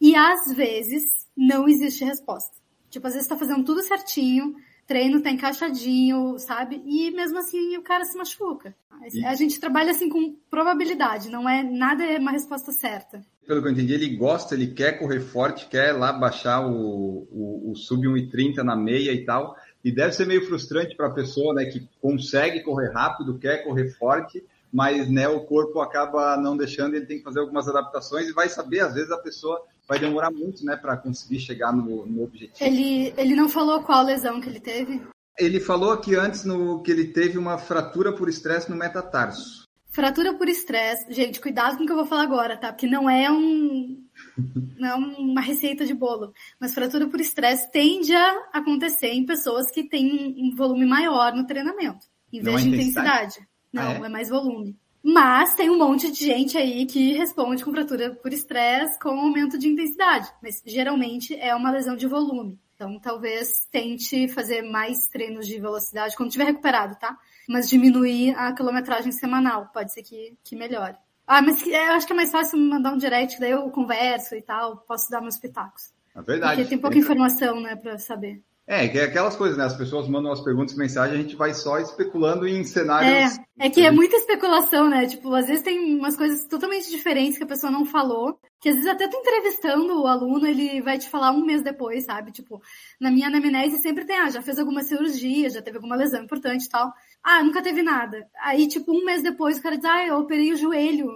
[0.00, 1.04] E às vezes
[1.36, 2.56] não existe resposta.
[2.90, 4.54] Tipo, às vezes está fazendo tudo certinho,
[4.86, 6.82] treino tá encaixadinho, sabe?
[6.84, 8.74] E mesmo assim o cara se machuca.
[9.12, 9.24] E...
[9.24, 13.24] A gente trabalha assim com probabilidade, não é nada é uma resposta certa.
[13.46, 17.72] Pelo que eu entendi, ele gosta, ele quer correr forte, quer lá baixar o, o,
[17.72, 19.56] o sub 1,30 na meia e tal.
[19.84, 23.90] E deve ser meio frustrante para a pessoa, né, que consegue correr rápido, quer correr
[23.98, 28.32] forte, mas né, o corpo acaba não deixando, ele tem que fazer algumas adaptações e
[28.32, 32.22] vai saber, às vezes a pessoa vai demorar muito, né, para conseguir chegar no, no
[32.22, 32.56] objetivo.
[32.60, 35.02] Ele, ele não falou qual lesão que ele teve?
[35.38, 39.66] Ele falou aqui antes no, que ele teve uma fratura por estresse no metatarso.
[39.92, 42.72] Fratura por estresse, gente, cuidado com o que eu vou falar agora, tá?
[42.72, 44.02] Porque não é um,
[44.78, 46.32] não é uma receita de bolo.
[46.58, 51.46] Mas fratura por estresse tende a acontecer em pessoas que têm um volume maior no
[51.46, 53.36] treinamento, em vez não de intensidade.
[53.36, 53.48] intensidade.
[53.70, 54.06] Não, ah, é?
[54.06, 54.74] é mais volume.
[55.02, 59.58] Mas tem um monte de gente aí que responde com fratura por estresse com aumento
[59.58, 60.32] de intensidade.
[60.42, 62.58] Mas geralmente é uma lesão de volume.
[62.74, 67.18] Então talvez tente fazer mais treinos de velocidade quando tiver recuperado, tá?
[67.52, 69.68] Mas diminuir a quilometragem semanal.
[69.72, 70.96] Pode ser que, que melhore.
[71.26, 74.42] Ah, mas eu acho que é mais fácil mandar um direct, daí eu converso e
[74.42, 75.92] tal, posso dar meus pitacos.
[76.14, 76.56] É verdade.
[76.56, 78.42] Porque tem pouca informação, né, pra saber.
[78.66, 79.64] É, que é aquelas coisas, né?
[79.64, 83.36] As pessoas mandam as perguntas e mensagens, a gente vai só especulando em cenários.
[83.58, 85.04] É, é que é muita especulação, né?
[85.06, 88.76] Tipo, às vezes tem umas coisas totalmente diferentes que a pessoa não falou, que às
[88.76, 92.30] vezes até tu entrevistando o aluno, ele vai te falar um mês depois, sabe?
[92.30, 92.62] Tipo,
[93.00, 96.66] na minha anamnese sempre tem, ah, já fez alguma cirurgia, já teve alguma lesão importante
[96.66, 96.92] e tal.
[97.24, 98.26] Ah, nunca teve nada.
[98.42, 101.08] Aí, tipo, um mês depois o cara diz, ah, eu operei o joelho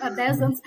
[0.00, 0.60] há 10 anos.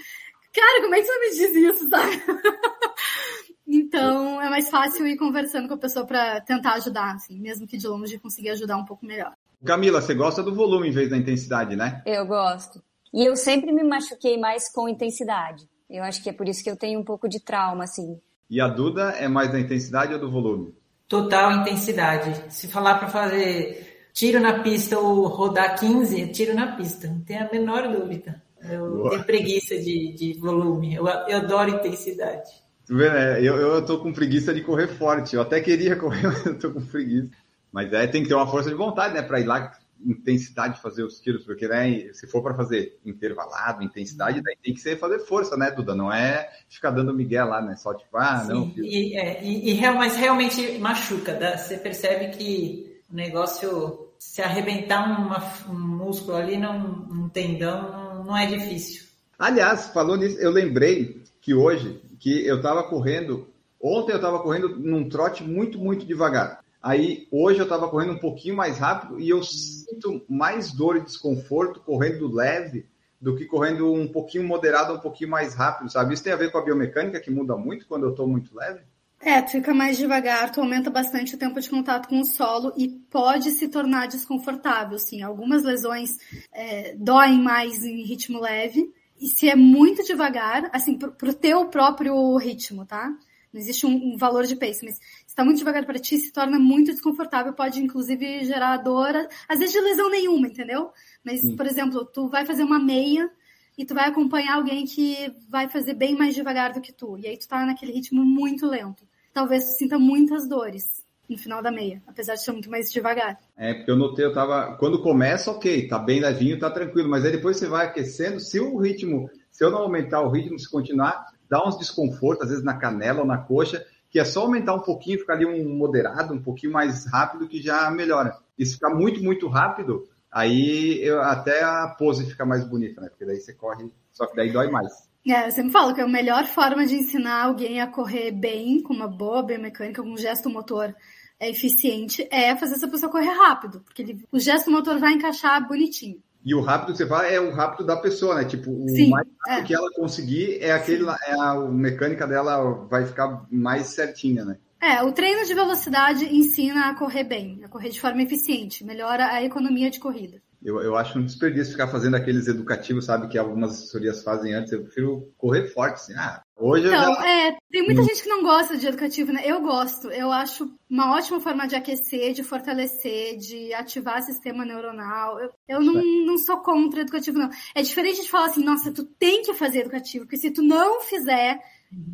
[0.54, 2.24] Cara, como é que você me diz isso, sabe?
[3.70, 7.78] Então, é mais fácil ir conversando com a pessoa para tentar ajudar, assim, mesmo que
[7.78, 9.34] de longe conseguir ajudar um pouco melhor.
[9.66, 12.02] Camila, você gosta do volume em vez da intensidade, né?
[12.06, 12.82] Eu gosto.
[13.14, 15.68] E eu sempre me machuquei mais com intensidade.
[15.90, 18.20] Eu acho que é por isso que eu tenho um pouco de trauma, assim.
[18.50, 20.74] E a Duda é mais da intensidade ou do volume?
[21.08, 22.54] Total intensidade.
[22.54, 27.08] Se falar para fazer tiro na pista ou rodar 15, tiro na pista.
[27.08, 28.42] Não tem a menor dúvida.
[28.68, 29.10] Eu Boa.
[29.12, 30.96] tenho preguiça de, de volume.
[30.96, 32.50] Eu, eu adoro intensidade.
[32.90, 35.36] É, eu, eu tô com preguiça de correr forte.
[35.36, 37.30] Eu até queria correr, mas eu tô com preguiça.
[37.72, 39.22] Mas é, tem que ter uma força de vontade, né?
[39.22, 39.72] Para ir lá,
[40.04, 44.74] intensidade de fazer os tiros, porque né, se for para fazer intervalado, intensidade, daí tem
[44.74, 45.94] que ser fazer força, né, Duda?
[45.94, 47.76] Não é ficar dando migué lá, né?
[47.76, 48.74] Só tipo, ah, Sim, não.
[48.78, 51.36] E, é, e, e, mas realmente machuca.
[51.36, 51.56] Tá?
[51.56, 58.24] Você percebe que o negócio, se arrebentar uma, um músculo ali, não, um tendão, não,
[58.26, 59.06] não é difícil.
[59.38, 63.48] Aliás, falou nisso, eu lembrei que hoje, que eu estava correndo,
[63.82, 66.64] ontem eu estava correndo num trote muito, muito devagar.
[66.82, 71.02] Aí hoje eu estava correndo um pouquinho mais rápido e eu sinto mais dor e
[71.02, 72.86] desconforto correndo leve
[73.20, 76.14] do que correndo um pouquinho moderado, um pouquinho mais rápido, sabe?
[76.14, 78.82] Isso tem a ver com a biomecânica que muda muito quando eu estou muito leve?
[79.20, 82.72] É, tu fica mais devagar, tu aumenta bastante o tempo de contato com o solo
[82.78, 85.24] e pode se tornar desconfortável, sim.
[85.24, 86.18] Algumas lesões
[86.54, 91.66] é, doem mais em ritmo leve, e se é muito devagar, assim, pro, pro teu
[91.66, 93.10] próprio ritmo, tá?
[93.52, 96.32] Não existe um, um valor de pace, mas se está muito devagar para ti, se
[96.32, 99.16] torna muito desconfortável, pode inclusive gerar dor,
[99.50, 100.92] às vezes de lesão nenhuma, entendeu?
[101.24, 101.56] Mas, Sim.
[101.56, 103.30] por exemplo, tu vai fazer uma meia
[103.78, 107.28] e tu vai acompanhar alguém que vai fazer bem mais devagar do que tu, e
[107.28, 109.07] aí tu tá naquele ritmo muito lento.
[109.38, 113.38] Talvez sinta muitas dores no final da meia, apesar de ser muito mais devagar.
[113.56, 114.76] É, porque eu notei, eu tava.
[114.78, 118.60] Quando começa, ok, tá bem levinho, tá tranquilo, mas aí depois você vai aquecendo, se
[118.60, 122.66] o ritmo, se eu não aumentar o ritmo, se continuar, dá uns desconfortos, às vezes
[122.66, 126.34] na canela ou na coxa, que é só aumentar um pouquinho, ficar ali um moderado,
[126.34, 128.36] um pouquinho mais rápido, que já melhora.
[128.58, 133.10] E se ficar muito, muito rápido, aí eu, até a pose fica mais bonita, né?
[133.10, 135.08] Porque daí você corre, só que daí dói mais.
[135.28, 138.94] É, eu sempre falo que a melhor forma de ensinar alguém a correr bem, com
[138.94, 140.96] uma boa biomecânica, com um gesto motor
[141.40, 145.68] é eficiente, é fazer essa pessoa correr rápido, porque ele, o gesto motor vai encaixar
[145.68, 146.22] bonitinho.
[146.44, 148.46] E o rápido que você fala é o rápido da pessoa, né?
[148.46, 149.68] Tipo, o Sim, mais rápido é.
[149.68, 154.58] que ela conseguir é aquele, é a, a mecânica dela vai ficar mais certinha, né?
[154.82, 159.26] É, o treino de velocidade ensina a correr bem, a correr de forma eficiente, melhora
[159.26, 160.42] a economia de corrida.
[160.64, 164.72] Eu, eu acho um desperdício ficar fazendo aqueles educativos, sabe, que algumas assessorias fazem antes.
[164.72, 166.14] Eu prefiro correr forte, assim.
[166.16, 167.30] Ah, hoje então, já...
[167.30, 168.06] é, tem muita hum.
[168.06, 169.44] gente que não gosta de educativo, né?
[169.46, 170.10] Eu gosto.
[170.10, 175.40] Eu acho uma ótima forma de aquecer, de fortalecer, de ativar o sistema neuronal.
[175.40, 177.50] Eu, eu não, não sou contra educativo, não.
[177.76, 181.02] É diferente de falar assim, nossa, tu tem que fazer educativo, porque se tu não
[181.02, 181.60] fizer,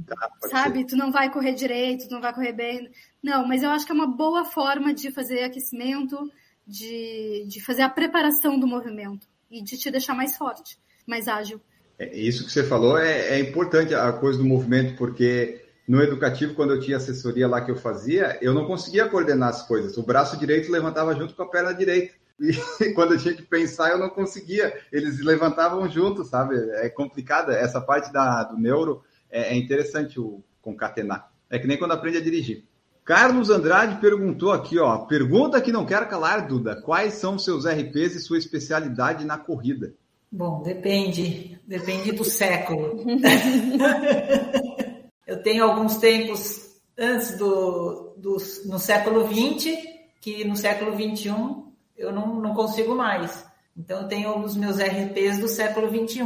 [0.05, 0.79] Tá, sabe?
[0.79, 0.85] Ser.
[0.85, 2.91] Tu não vai correr direito, tu não vai correr bem.
[3.23, 6.31] Não, mas eu acho que é uma boa forma de fazer aquecimento,
[6.65, 11.61] de, de fazer a preparação do movimento e de te deixar mais forte, mais ágil.
[11.99, 16.55] É, isso que você falou é, é importante, a coisa do movimento, porque no educativo,
[16.55, 19.97] quando eu tinha assessoria lá que eu fazia, eu não conseguia coordenar as coisas.
[19.97, 22.15] O braço direito levantava junto com a perna direita.
[22.39, 22.53] E
[22.95, 24.73] quando eu tinha que pensar, eu não conseguia.
[24.91, 26.55] Eles levantavam juntos, sabe?
[26.75, 27.53] É complicada.
[27.53, 31.31] Essa parte da, do neuro é, é interessante o concatenar.
[31.49, 32.63] É que nem quando aprende a dirigir.
[33.05, 34.99] Carlos Andrade perguntou aqui, ó.
[34.99, 36.81] Pergunta que não quero calar, Duda.
[36.81, 39.93] Quais são seus RPs e sua especialidade na corrida?
[40.31, 41.59] Bom, depende.
[41.67, 43.03] Depende do século.
[45.27, 49.77] Eu tenho alguns tempos antes do, do no século XX,
[50.21, 51.33] que no século XXI
[51.97, 53.45] eu não, não consigo mais.
[53.75, 56.23] Então eu tenho os meus RPs do século XXI.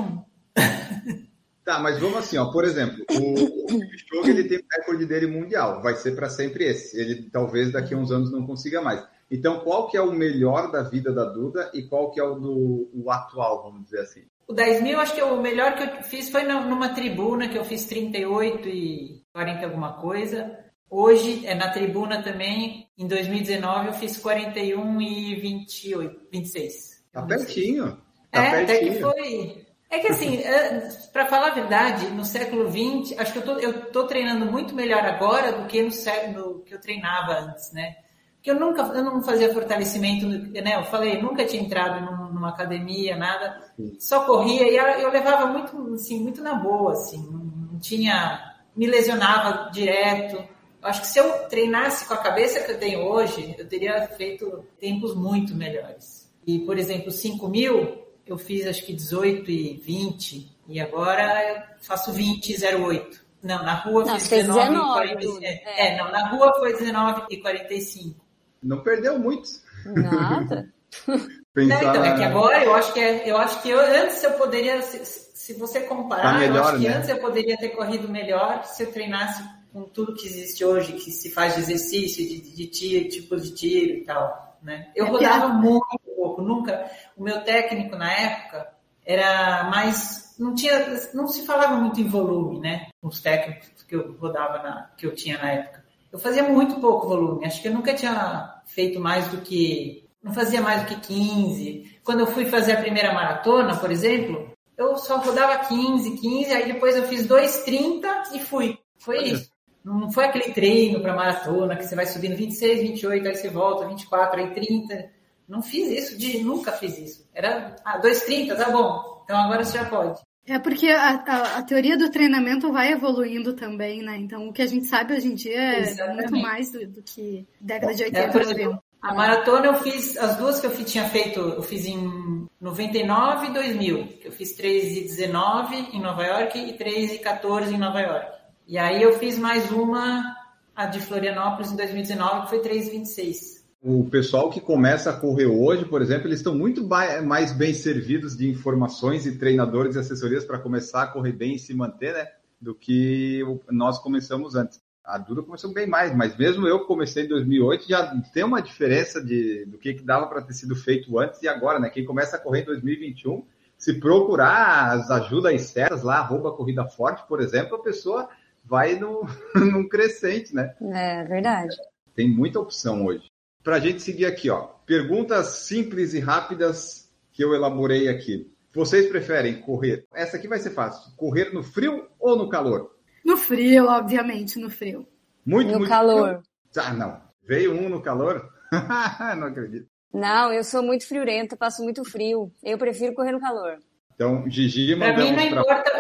[1.68, 2.49] Tá, mas vamos assim, ó.
[2.49, 5.82] Por exemplo, o, o ele tem o recorde dele mundial.
[5.82, 6.97] Vai ser para sempre esse.
[6.97, 9.05] Ele talvez daqui a uns anos não consiga mais.
[9.30, 12.36] Então, qual que é o melhor da vida da Duda e qual que é o
[12.36, 14.24] do o atual, vamos dizer assim?
[14.47, 17.65] O 10 mil, acho que o melhor que eu fiz foi numa tribuna, que eu
[17.65, 20.57] fiz 38 e 40 alguma coisa.
[20.89, 27.03] Hoje, é na tribuna também, em 2019, eu fiz 41 e 28, 26.
[27.11, 27.97] Tá pertinho.
[28.32, 28.63] Tá é, pertinho.
[28.63, 29.66] até que foi...
[29.89, 33.53] É que assim, é, para falar a verdade, no século XX, acho que eu tô,
[33.53, 37.95] eu tô treinando muito melhor agora do que no século que eu treinava antes, né?
[38.35, 40.75] Porque eu nunca, eu não fazia fortalecimento, né?
[40.75, 46.21] Eu falei, nunca tinha entrado numa academia, nada, só corria e eu levava muito, assim,
[46.21, 50.43] muito na boa, assim, não tinha, me lesionava direto.
[50.81, 54.65] Acho que se eu treinasse com a cabeça que eu tenho hoje, eu teria feito
[54.79, 56.31] tempos muito melhores.
[56.45, 61.61] E, por exemplo, 5 mil, eu fiz acho que 18 e 20, e agora eu
[61.82, 63.28] faço 20 e 08.
[63.41, 65.45] Não, na rua não, fiz 19, 19 e 45.
[65.45, 65.88] É.
[65.88, 68.25] é, não, na rua foi 19 e 45.
[68.63, 69.49] Não perdeu muito.
[69.86, 70.69] Nada.
[71.07, 74.34] não, então, é que agora eu acho que é, eu acho que eu, antes eu
[74.34, 76.97] poderia, se, se você comparar, tá melhor, eu acho que né?
[76.97, 81.11] antes eu poderia ter corrido melhor se eu treinasse com tudo que existe hoje, que
[81.11, 84.57] se faz de exercício, de, de tiro, tipo de tiro e tal.
[84.61, 84.91] Né?
[84.95, 86.89] Eu é rodava muito pouco, nunca.
[87.18, 88.70] O meu técnico na época
[89.03, 90.36] era mais.
[90.38, 92.89] Não, tinha, não se falava muito em volume, né?
[93.01, 95.84] Os técnicos que eu rodava, na, que eu tinha na época.
[96.11, 97.45] Eu fazia muito pouco volume.
[97.45, 100.07] Acho que eu nunca tinha feito mais do que.
[100.22, 101.99] Não fazia mais do que 15.
[102.03, 106.72] Quando eu fui fazer a primeira maratona, por exemplo, eu só rodava 15, 15, aí
[106.72, 108.78] depois eu fiz 2,30 e fui.
[108.99, 109.51] Foi isso.
[109.84, 113.88] Não foi aquele treino para maratona que você vai subindo 26, 28, aí você volta,
[113.88, 115.16] 24, aí 30.
[115.48, 117.30] Não fiz isso, de, nunca fiz isso.
[117.34, 119.22] Era, ah, 2,30, tá bom.
[119.24, 120.22] Então agora você já pode.
[120.45, 124.18] É porque a, a, a, teoria do treinamento vai evoluindo também, né?
[124.18, 126.32] Então o que a gente sabe hoje em dia é Exatamente.
[126.32, 128.84] muito mais do, do que década de 80, é, por exemplo.
[129.02, 133.54] A maratona eu fiz, as duas que eu tinha feito, eu fiz em 99 e
[133.54, 134.20] 2000.
[134.24, 138.38] Eu fiz 3 e 19 em Nova York e 3 e 14 em Nova York.
[138.68, 140.36] E aí eu fiz mais uma,
[140.76, 145.19] a de Florianópolis em 2019, que foi 3 e 26 o pessoal que começa a
[145.19, 146.88] correr hoje, por exemplo, eles estão muito
[147.23, 151.59] mais bem servidos de informações e treinadores e assessorias para começar a correr bem e
[151.59, 152.28] se manter, né?
[152.59, 154.82] Do que nós começamos antes.
[155.03, 159.23] A Duda começou bem mais, mas mesmo eu comecei em 2008 já tem uma diferença
[159.23, 161.89] de, do que, que dava para ter sido feito antes e agora, né?
[161.89, 163.45] Quem começa a correr em 2021,
[163.78, 168.28] se procurar as ajudas certas lá, arroba Corrida Forte, por exemplo, a pessoa
[168.65, 169.25] vai no,
[169.55, 170.75] num crescente, né?
[170.82, 171.73] É verdade.
[172.13, 173.28] Tem muita opção hoje
[173.68, 174.61] para a gente seguir aqui, ó.
[174.86, 178.49] Perguntas simples e rápidas que eu elaborei aqui.
[178.74, 180.05] Vocês preferem correr?
[180.15, 181.13] Essa aqui vai ser fácil.
[181.18, 182.95] Correr no frio ou no calor?
[183.26, 185.05] No frio, obviamente, no frio.
[185.45, 186.41] Muito, no muito calor.
[186.72, 186.86] Frio?
[186.86, 187.22] Ah, não.
[187.43, 188.49] Veio um no calor?
[189.38, 189.89] não acredito.
[190.13, 192.49] Não, eu sou muito friorenta, passo muito frio.
[192.63, 193.80] Eu prefiro correr no calor.
[194.15, 195.91] Então, Gigi, para mim não importa.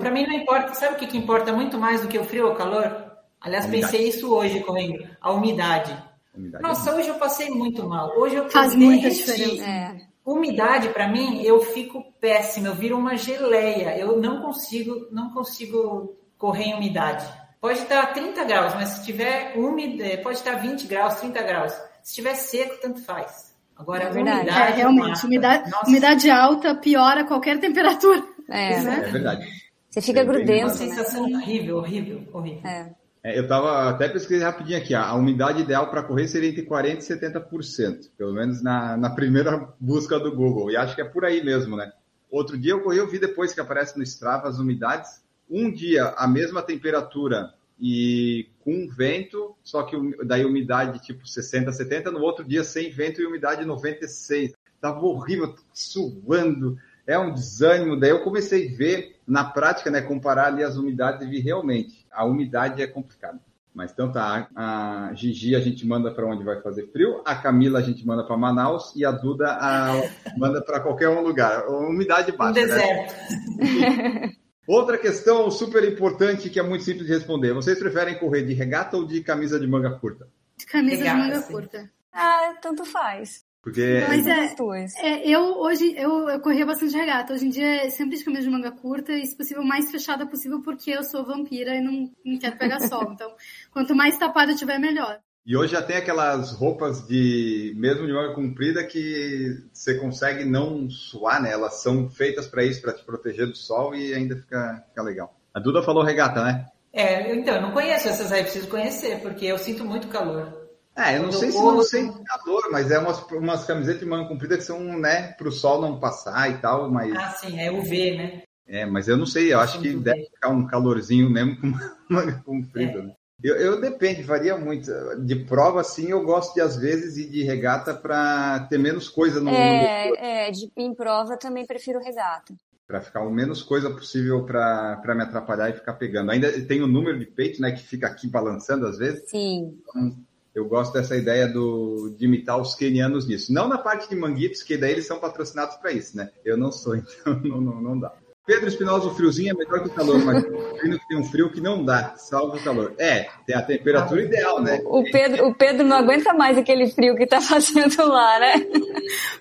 [0.00, 0.74] Para mim não importa.
[0.74, 3.12] Sabe o que, que importa muito mais do que o frio ou o calor?
[3.40, 5.08] Aliás, pensei isso hoje correndo.
[5.20, 5.96] A umidade.
[6.36, 8.12] Umidade Nossa, é hoje eu passei muito mal.
[8.18, 9.64] Hoje eu Faz muita diferença.
[9.64, 9.96] É.
[10.24, 13.96] Umidade para mim, eu fico péssima, eu viro uma geleia.
[13.96, 17.26] Eu não consigo, não consigo correr em umidade.
[17.60, 21.72] Pode estar 30 graus, mas se tiver úmido, é, pode estar 20 graus, 30 graus.
[22.02, 23.54] Se estiver seco, tanto faz.
[23.76, 24.40] Agora, é verdade.
[24.40, 25.26] Umidade, é, realmente, mata.
[25.26, 28.22] umidade, umidade alta piora qualquer temperatura.
[28.48, 29.46] É, é verdade.
[29.90, 30.52] Você fica grudento.
[30.52, 31.36] É uma sensação né?
[31.36, 32.70] horrível, horrível, horrível.
[32.70, 32.90] É.
[33.26, 34.94] É, eu estava até pesquisando rapidinho aqui.
[34.94, 39.74] A umidade ideal para correr seria entre 40% e 70%, pelo menos na, na primeira
[39.80, 40.70] busca do Google.
[40.70, 41.92] E acho que é por aí mesmo, né?
[42.30, 45.24] Outro dia eu corri, eu vi depois que aparece no Strava as umidades.
[45.50, 52.12] Um dia a mesma temperatura e com vento, só que daí umidade tipo 60, 70,
[52.12, 54.52] no outro dia sem vento e umidade 96.
[54.80, 57.98] Tava horrível, suando, é um desânimo.
[57.98, 62.06] Daí eu comecei a ver na prática, né, comparar ali as umidades e vi realmente
[62.10, 63.40] a umidade é complicada.
[63.74, 67.78] Mas então tá, a Gigi a gente manda para onde vai fazer frio, a Camila
[67.78, 70.02] a gente manda para Manaus e a Duda a,
[70.38, 71.68] manda para qualquer um lugar.
[71.68, 72.52] Umidade baixa.
[72.52, 72.66] Um né?
[72.66, 73.14] deserto.
[73.58, 74.32] Né?
[74.66, 77.52] Outra questão super importante que é muito simples de responder.
[77.52, 80.26] Vocês preferem correr de regata ou de camisa de manga curta?
[80.56, 81.52] De camisa regata, de manga sim.
[81.52, 81.90] curta.
[82.12, 83.45] Ah, tanto faz.
[83.66, 84.54] Porque Mas é,
[85.02, 87.32] é, eu hoje eu, eu corria bastante regata.
[87.32, 90.24] Hoje em dia é sempre de camisa de manga curta e, se possível, mais fechada
[90.24, 93.10] possível, porque eu sou vampira e não, não quero pegar sol.
[93.12, 93.28] Então,
[93.72, 95.18] quanto mais tapada eu tiver, melhor.
[95.44, 100.88] E hoje já tem aquelas roupas de mesmo de manga comprida que você consegue não
[100.88, 101.50] suar, né?
[101.50, 105.36] Elas são feitas para isso, para te proteger do sol e ainda fica, fica legal.
[105.52, 106.66] A Duda falou regata, né?
[106.92, 110.65] É, então, eu não conheço essas aí, preciso conhecer, porque eu sinto muito calor.
[110.96, 114.28] É, eu não sei se não sente calor, mas é umas, umas camisetas de manga
[114.28, 117.14] comprida que são, né, para o sol não passar e tal, mas...
[117.14, 118.42] Ah, sim, é UV, né?
[118.66, 121.72] É, mas eu não sei, eu acho que deve ficar um calorzinho mesmo com
[122.10, 123.02] manga comprida, é.
[123.02, 123.12] né?
[123.42, 124.90] Eu, eu, depende, varia muito.
[125.22, 129.40] De prova, sim, eu gosto de às vezes ir de regata para ter menos coisa
[129.40, 129.50] no.
[129.50, 130.16] É, no...
[130.16, 132.54] é de, em prova também prefiro regata.
[132.86, 136.30] Para ficar o menos coisa possível para me atrapalhar e ficar pegando.
[136.30, 139.28] Ainda tem o número de peito, né, que fica aqui balançando às vezes.
[139.28, 139.76] Sim.
[139.90, 140.16] Então,
[140.56, 143.52] eu gosto dessa ideia do, de imitar os kenianos nisso.
[143.52, 146.30] Não na parte de manguitos, que daí eles são patrocinados para isso, né?
[146.42, 148.10] Eu não sou, então não, não, não dá.
[148.46, 151.60] Pedro Espinosa, o friozinho é melhor que o calor, mas que tem um frio que
[151.60, 152.94] não dá, salvo o calor.
[152.96, 154.80] É, tem a temperatura ideal, né?
[154.86, 158.54] O Pedro, o Pedro não aguenta mais aquele frio que tá fazendo lá, né?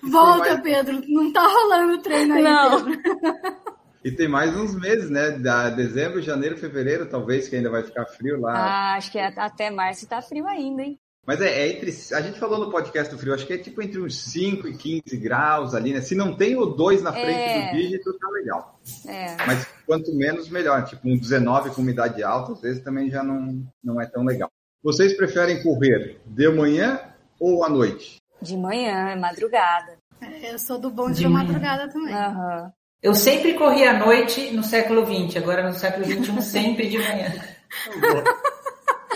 [0.03, 2.85] Volta, Pedro, não tá rolando o treino aí, não.
[4.03, 5.31] E tem mais uns meses, né?
[5.31, 8.53] Da dezembro, janeiro, fevereiro, talvez, que ainda vai ficar frio lá.
[8.53, 10.99] Ah, acho que até março tá frio ainda, hein?
[11.25, 11.91] Mas é, é, entre.
[12.13, 14.77] A gente falou no podcast do frio, acho que é tipo entre uns 5 e
[14.77, 16.01] 15 graus ali, né?
[16.01, 17.71] Se não tem o 2 na frente é.
[17.71, 18.79] do dígito, tá legal.
[19.07, 19.35] É.
[19.45, 20.85] Mas quanto menos, melhor.
[20.85, 24.51] Tipo, um 19 com umidade alta, às vezes também já não, não é tão legal.
[24.83, 26.99] Vocês preferem correr de manhã
[27.39, 28.21] ou à noite?
[28.39, 29.97] De manhã, é madrugada.
[30.21, 32.13] É, eu sou do bom de, de madrugada também.
[32.13, 32.71] Uhum.
[33.01, 37.33] Eu sempre corri à noite no século XX, agora no século XXI sempre de manhã.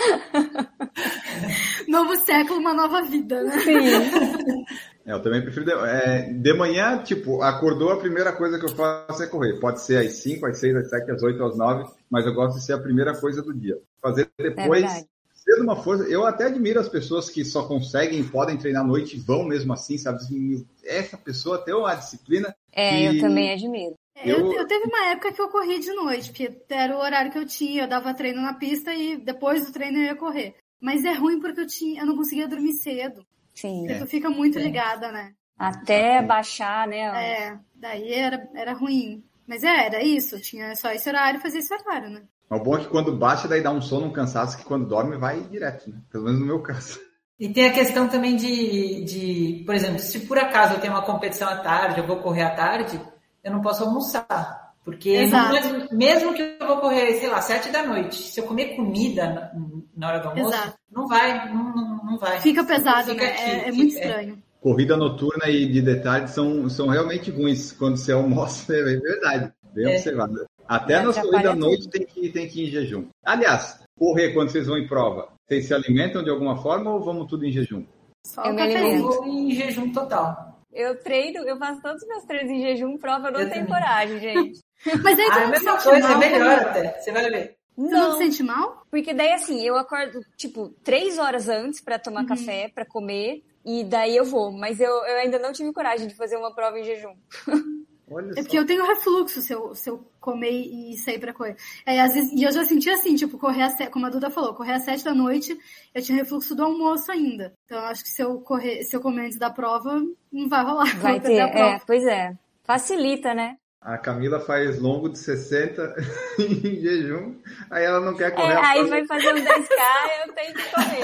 [1.88, 3.58] Novo século, uma nova vida, né?
[3.60, 4.64] Sim.
[5.06, 5.64] É, eu também prefiro.
[5.64, 9.58] De, é, de manhã, tipo, acordou, a primeira coisa que eu faço é correr.
[9.58, 12.58] Pode ser às 5, às 6, às 7, às 8, às 9, mas eu gosto
[12.58, 13.78] de ser a primeira coisa do dia.
[14.02, 14.84] Fazer depois.
[14.84, 15.04] É
[15.40, 16.04] ser uma força.
[16.04, 19.72] Eu até admiro as pessoas que só conseguem, podem treinar à noite e vão mesmo
[19.72, 20.18] assim, sabe?
[20.18, 22.54] Assim, essa pessoa tem uma disciplina.
[22.72, 23.16] É, que...
[23.16, 23.94] eu também admiro.
[24.24, 27.30] Eu, eu, eu, teve uma época que eu corri de noite, porque era o horário
[27.30, 30.54] que eu tinha, eu dava treino na pista e depois do treino eu ia correr.
[30.80, 33.24] Mas é ruim porque eu, tinha, eu não conseguia dormir cedo.
[33.54, 33.84] Sim.
[33.86, 34.62] Porque tu fica muito é.
[34.62, 35.32] ligada, né?
[35.58, 36.98] Até baixar, né?
[36.98, 39.22] É, daí era, era ruim.
[39.46, 42.22] Mas é, era isso, tinha só esse horário e fazia esse horário, né?
[42.48, 45.16] O bom é que quando baixa, daí dá um sono, um cansaço, que quando dorme
[45.16, 45.98] vai direto, né?
[46.10, 46.98] Pelo menos no meu caso.
[47.38, 51.04] E tem a questão também de, de, por exemplo, se por acaso eu tenho uma
[51.04, 53.00] competição à tarde, eu vou correr à tarde,
[53.42, 54.70] eu não posso almoçar.
[54.84, 58.76] Porque mesmo, mesmo, que eu vou correr, sei lá, sete da noite, se eu comer
[58.76, 59.52] comida na,
[59.94, 60.78] na hora do almoço, Exato.
[60.90, 62.40] não vai, não, não, não, vai.
[62.40, 63.30] Fica pesado, Fica né?
[63.30, 64.42] Aqui, é, é, muito estranho.
[64.60, 69.92] Corrida noturna e de detalhe são, são realmente ruins quando você almoça, é verdade, bem
[69.92, 69.96] é.
[69.96, 70.46] observado.
[70.66, 73.08] Até é, nas corridas à noite tem que, tem que ir em jejum.
[73.24, 77.26] Aliás, correr quando vocês vão em prova, vocês se alimentam de alguma forma ou vamos
[77.26, 77.84] tudo em jejum?
[78.24, 79.24] Só eu me alimento.
[79.24, 80.59] em jejum total.
[80.72, 83.66] Eu treino, eu faço todos os meus treinos em jejum, prova, eu não eu tenho
[83.66, 83.80] também.
[83.80, 84.60] coragem, gente.
[85.02, 87.00] Mas aí ah, é a mesma coisa, é melhor até.
[87.00, 87.56] Você vai ver.
[87.76, 87.88] Não.
[87.88, 88.86] Você não se sente mal?
[88.90, 92.26] Porque daí, assim, eu acordo, tipo, três horas antes para tomar uhum.
[92.26, 94.52] café, para comer, e daí eu vou.
[94.52, 97.14] Mas eu, eu ainda não tive coragem de fazer uma prova em jejum.
[98.10, 101.56] Olha é porque eu tenho refluxo se eu, se eu comer e sair pra correr.
[101.86, 104.52] É, às vezes, e eu já senti assim, tipo, correr às como a Duda falou,
[104.52, 105.56] correr às sete da noite,
[105.94, 107.52] eu tinha refluxo do almoço ainda.
[107.64, 110.02] Então eu acho que se eu correr, se eu comer antes da prova,
[110.32, 110.90] não vai rolar.
[111.00, 112.36] Vai ter, é, pois é.
[112.64, 113.56] Facilita, né?
[113.80, 115.94] A Camila faz longo de 60
[116.38, 117.36] em jejum,
[117.70, 118.52] aí ela não quer correr.
[118.52, 121.00] É, aí vai fazer um 10K, eu tenho que correr.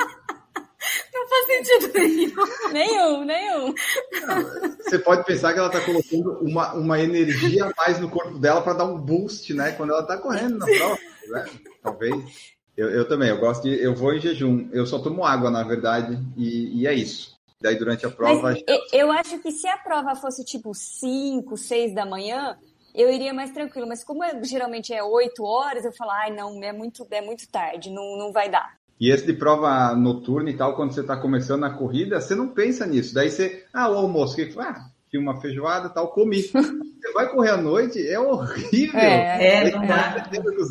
[1.36, 2.72] Não faz sentido nenhum.
[2.72, 3.74] Nenhum, nenhum.
[4.82, 8.62] Você pode pensar que ela está colocando uma, uma energia a mais no corpo dela
[8.62, 9.72] para dar um boost, né?
[9.72, 11.44] Quando ela está correndo na prova, né?
[11.82, 12.56] Talvez.
[12.76, 13.82] Eu, eu, também, eu gosto de.
[13.82, 14.68] Eu vou em jejum.
[14.72, 17.36] Eu só tomo água, na verdade, e, e é isso.
[17.60, 18.42] Daí durante a prova.
[18.42, 18.62] Mas,
[18.92, 22.58] eu acho que se a prova fosse tipo 5, 6 da manhã,
[22.94, 23.86] eu iria mais tranquilo.
[23.88, 27.48] Mas como é, geralmente é 8 horas, eu falo, ai, não, é muito, é muito
[27.48, 28.75] tarde, não, não vai dar.
[28.98, 32.48] E esse de prova noturna e tal, quando você está começando a corrida, você não
[32.48, 33.14] pensa nisso.
[33.14, 36.42] Daí você, ah, o almoço, que ah, tinha uma feijoada tal, comi.
[36.48, 38.98] você vai correr à noite, é horrível.
[38.98, 39.86] É, é não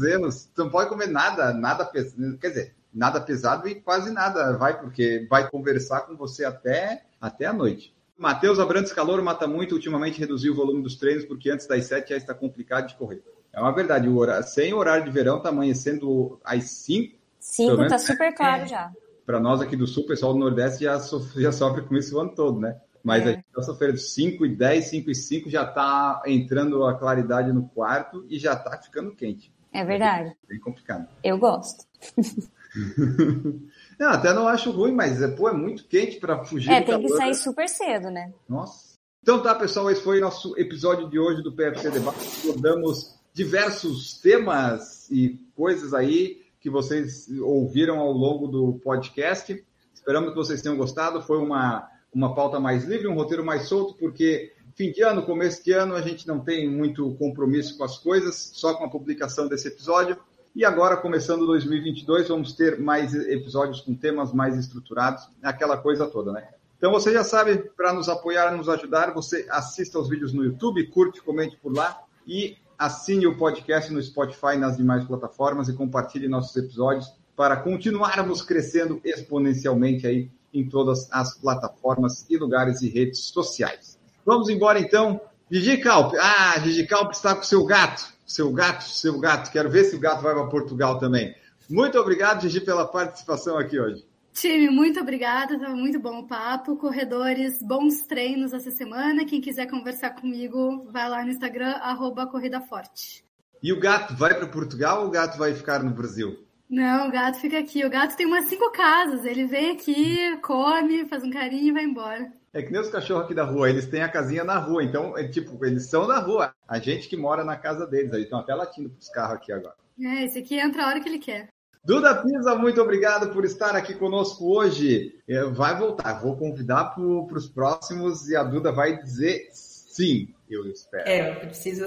[0.04, 0.36] erros.
[0.36, 2.38] Você não pode comer nada, nada pesado.
[2.40, 7.46] Quer dizer, nada pesado e quase nada vai, porque vai conversar com você até, até
[7.46, 7.94] a noite.
[8.18, 12.10] Matheus Abrantes Calor mata muito, ultimamente reduziu o volume dos treinos, porque antes das sete
[12.12, 13.22] já está complicado de correr.
[13.52, 17.16] É uma verdade, o horário, sem horário de verão, tá amanhecendo às cinco.
[17.46, 18.68] Cinco tá super claro é.
[18.68, 18.92] já.
[19.26, 22.16] Para nós aqui do sul, o pessoal do Nordeste já sofre, já sofre com isso
[22.16, 22.80] o ano todo, né?
[23.04, 23.26] Mas é.
[23.26, 27.54] a gente está sofrendo 5 e 10, 5 e 5, já está entrando a claridade
[27.54, 29.54] no quarto e já está ficando quente.
[29.72, 30.30] É verdade.
[30.30, 31.08] É bem complicado.
[31.24, 31.86] Eu gosto.
[34.00, 36.72] não, até não acho ruim, mas é, pô, é muito quente para fugir.
[36.72, 38.34] É, tem que sair super cedo, né?
[38.50, 38.96] Nossa.
[39.22, 42.50] Então tá, pessoal, esse foi o nosso episódio de hoje do PFC Debate.
[42.50, 49.64] Abordamos diversos temas e coisas aí que vocês ouviram ao longo do podcast.
[49.94, 51.22] Esperamos que vocês tenham gostado.
[51.22, 55.64] Foi uma, uma pauta mais livre, um roteiro mais solto, porque fim de ano, começo
[55.64, 59.48] de ano, a gente não tem muito compromisso com as coisas, só com a publicação
[59.48, 60.18] desse episódio.
[60.56, 66.32] E agora, começando 2022, vamos ter mais episódios com temas mais estruturados, aquela coisa toda,
[66.32, 66.48] né?
[66.80, 70.88] Então você já sabe, para nos apoiar, nos ajudar, você assista aos vídeos no YouTube,
[70.88, 75.74] curte, comente por lá e assine o podcast no Spotify e nas demais plataformas e
[75.74, 82.90] compartilhe nossos episódios para continuarmos crescendo exponencialmente aí em todas as plataformas e lugares e
[82.90, 84.00] redes sociais.
[84.26, 85.20] Vamos embora então.
[85.52, 86.14] Gigi Calp.
[86.20, 88.14] Ah, Gigi Calp está com seu gato.
[88.26, 89.52] Seu gato, seu gato.
[89.52, 91.36] Quero ver se o gato vai para Portugal também.
[91.70, 94.06] Muito obrigado, Gigi, pela participação aqui hoje.
[94.36, 96.76] Time, muito obrigada, estava muito bom o papo.
[96.76, 99.24] Corredores, bons treinos essa semana.
[99.24, 103.24] Quem quiser conversar comigo, vai lá no Instagram, arroba Corrida Forte.
[103.64, 106.46] E o gato vai para Portugal ou o gato vai ficar no Brasil?
[106.70, 107.86] Não, o gato fica aqui.
[107.86, 109.24] O gato tem umas cinco casas.
[109.24, 112.30] Ele vem aqui, come, faz um carinho e vai embora.
[112.52, 115.18] É que nem os cachorros aqui da rua, eles têm a casinha na rua, então,
[115.18, 116.54] é, tipo, eles são da rua.
[116.68, 119.76] A gente que mora na casa deles, aí estão até latindo pros carros aqui agora.
[119.98, 121.48] É, esse aqui entra a hora que ele quer.
[121.86, 125.20] Duda Pisa, muito obrigado por estar aqui conosco hoje.
[125.28, 130.66] É, vai voltar, vou convidar para os próximos e a Duda vai dizer sim, eu
[130.66, 131.08] espero.
[131.08, 131.86] É, eu preciso.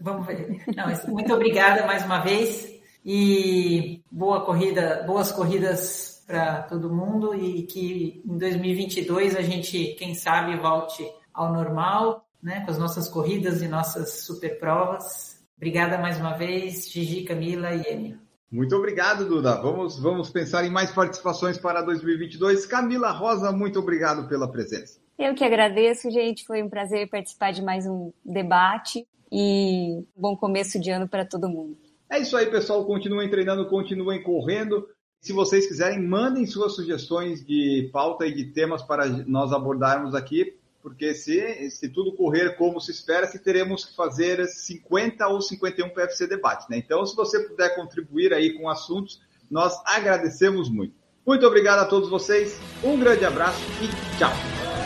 [0.00, 0.64] Vamos ver.
[0.74, 7.62] Não, muito obrigada mais uma vez e boa corrida, boas corridas para todo mundo e
[7.64, 13.60] que em 2022 a gente, quem sabe, volte ao normal, né, com as nossas corridas
[13.60, 15.44] e nossas super provas.
[15.56, 18.25] Obrigada mais uma vez, Gigi, Camila e Enio.
[18.50, 19.60] Muito obrigado, Duda.
[19.60, 22.64] Vamos, vamos pensar em mais participações para 2022.
[22.66, 25.00] Camila Rosa, muito obrigado pela presença.
[25.18, 26.44] Eu que agradeço, gente.
[26.44, 31.48] Foi um prazer participar de mais um debate e bom começo de ano para todo
[31.48, 31.76] mundo.
[32.08, 32.84] É isso aí, pessoal.
[32.84, 34.86] Continuem treinando, continuem correndo.
[35.20, 40.56] Se vocês quiserem, mandem suas sugestões de pauta e de temas para nós abordarmos aqui,
[40.86, 45.88] porque se, se tudo correr como se espera, se teremos que fazer 50 ou 51
[45.88, 46.68] PFC debates.
[46.68, 46.76] Né?
[46.78, 49.20] Então, se você puder contribuir aí com assuntos,
[49.50, 50.94] nós agradecemos muito.
[51.26, 54.85] Muito obrigado a todos vocês, um grande abraço e tchau!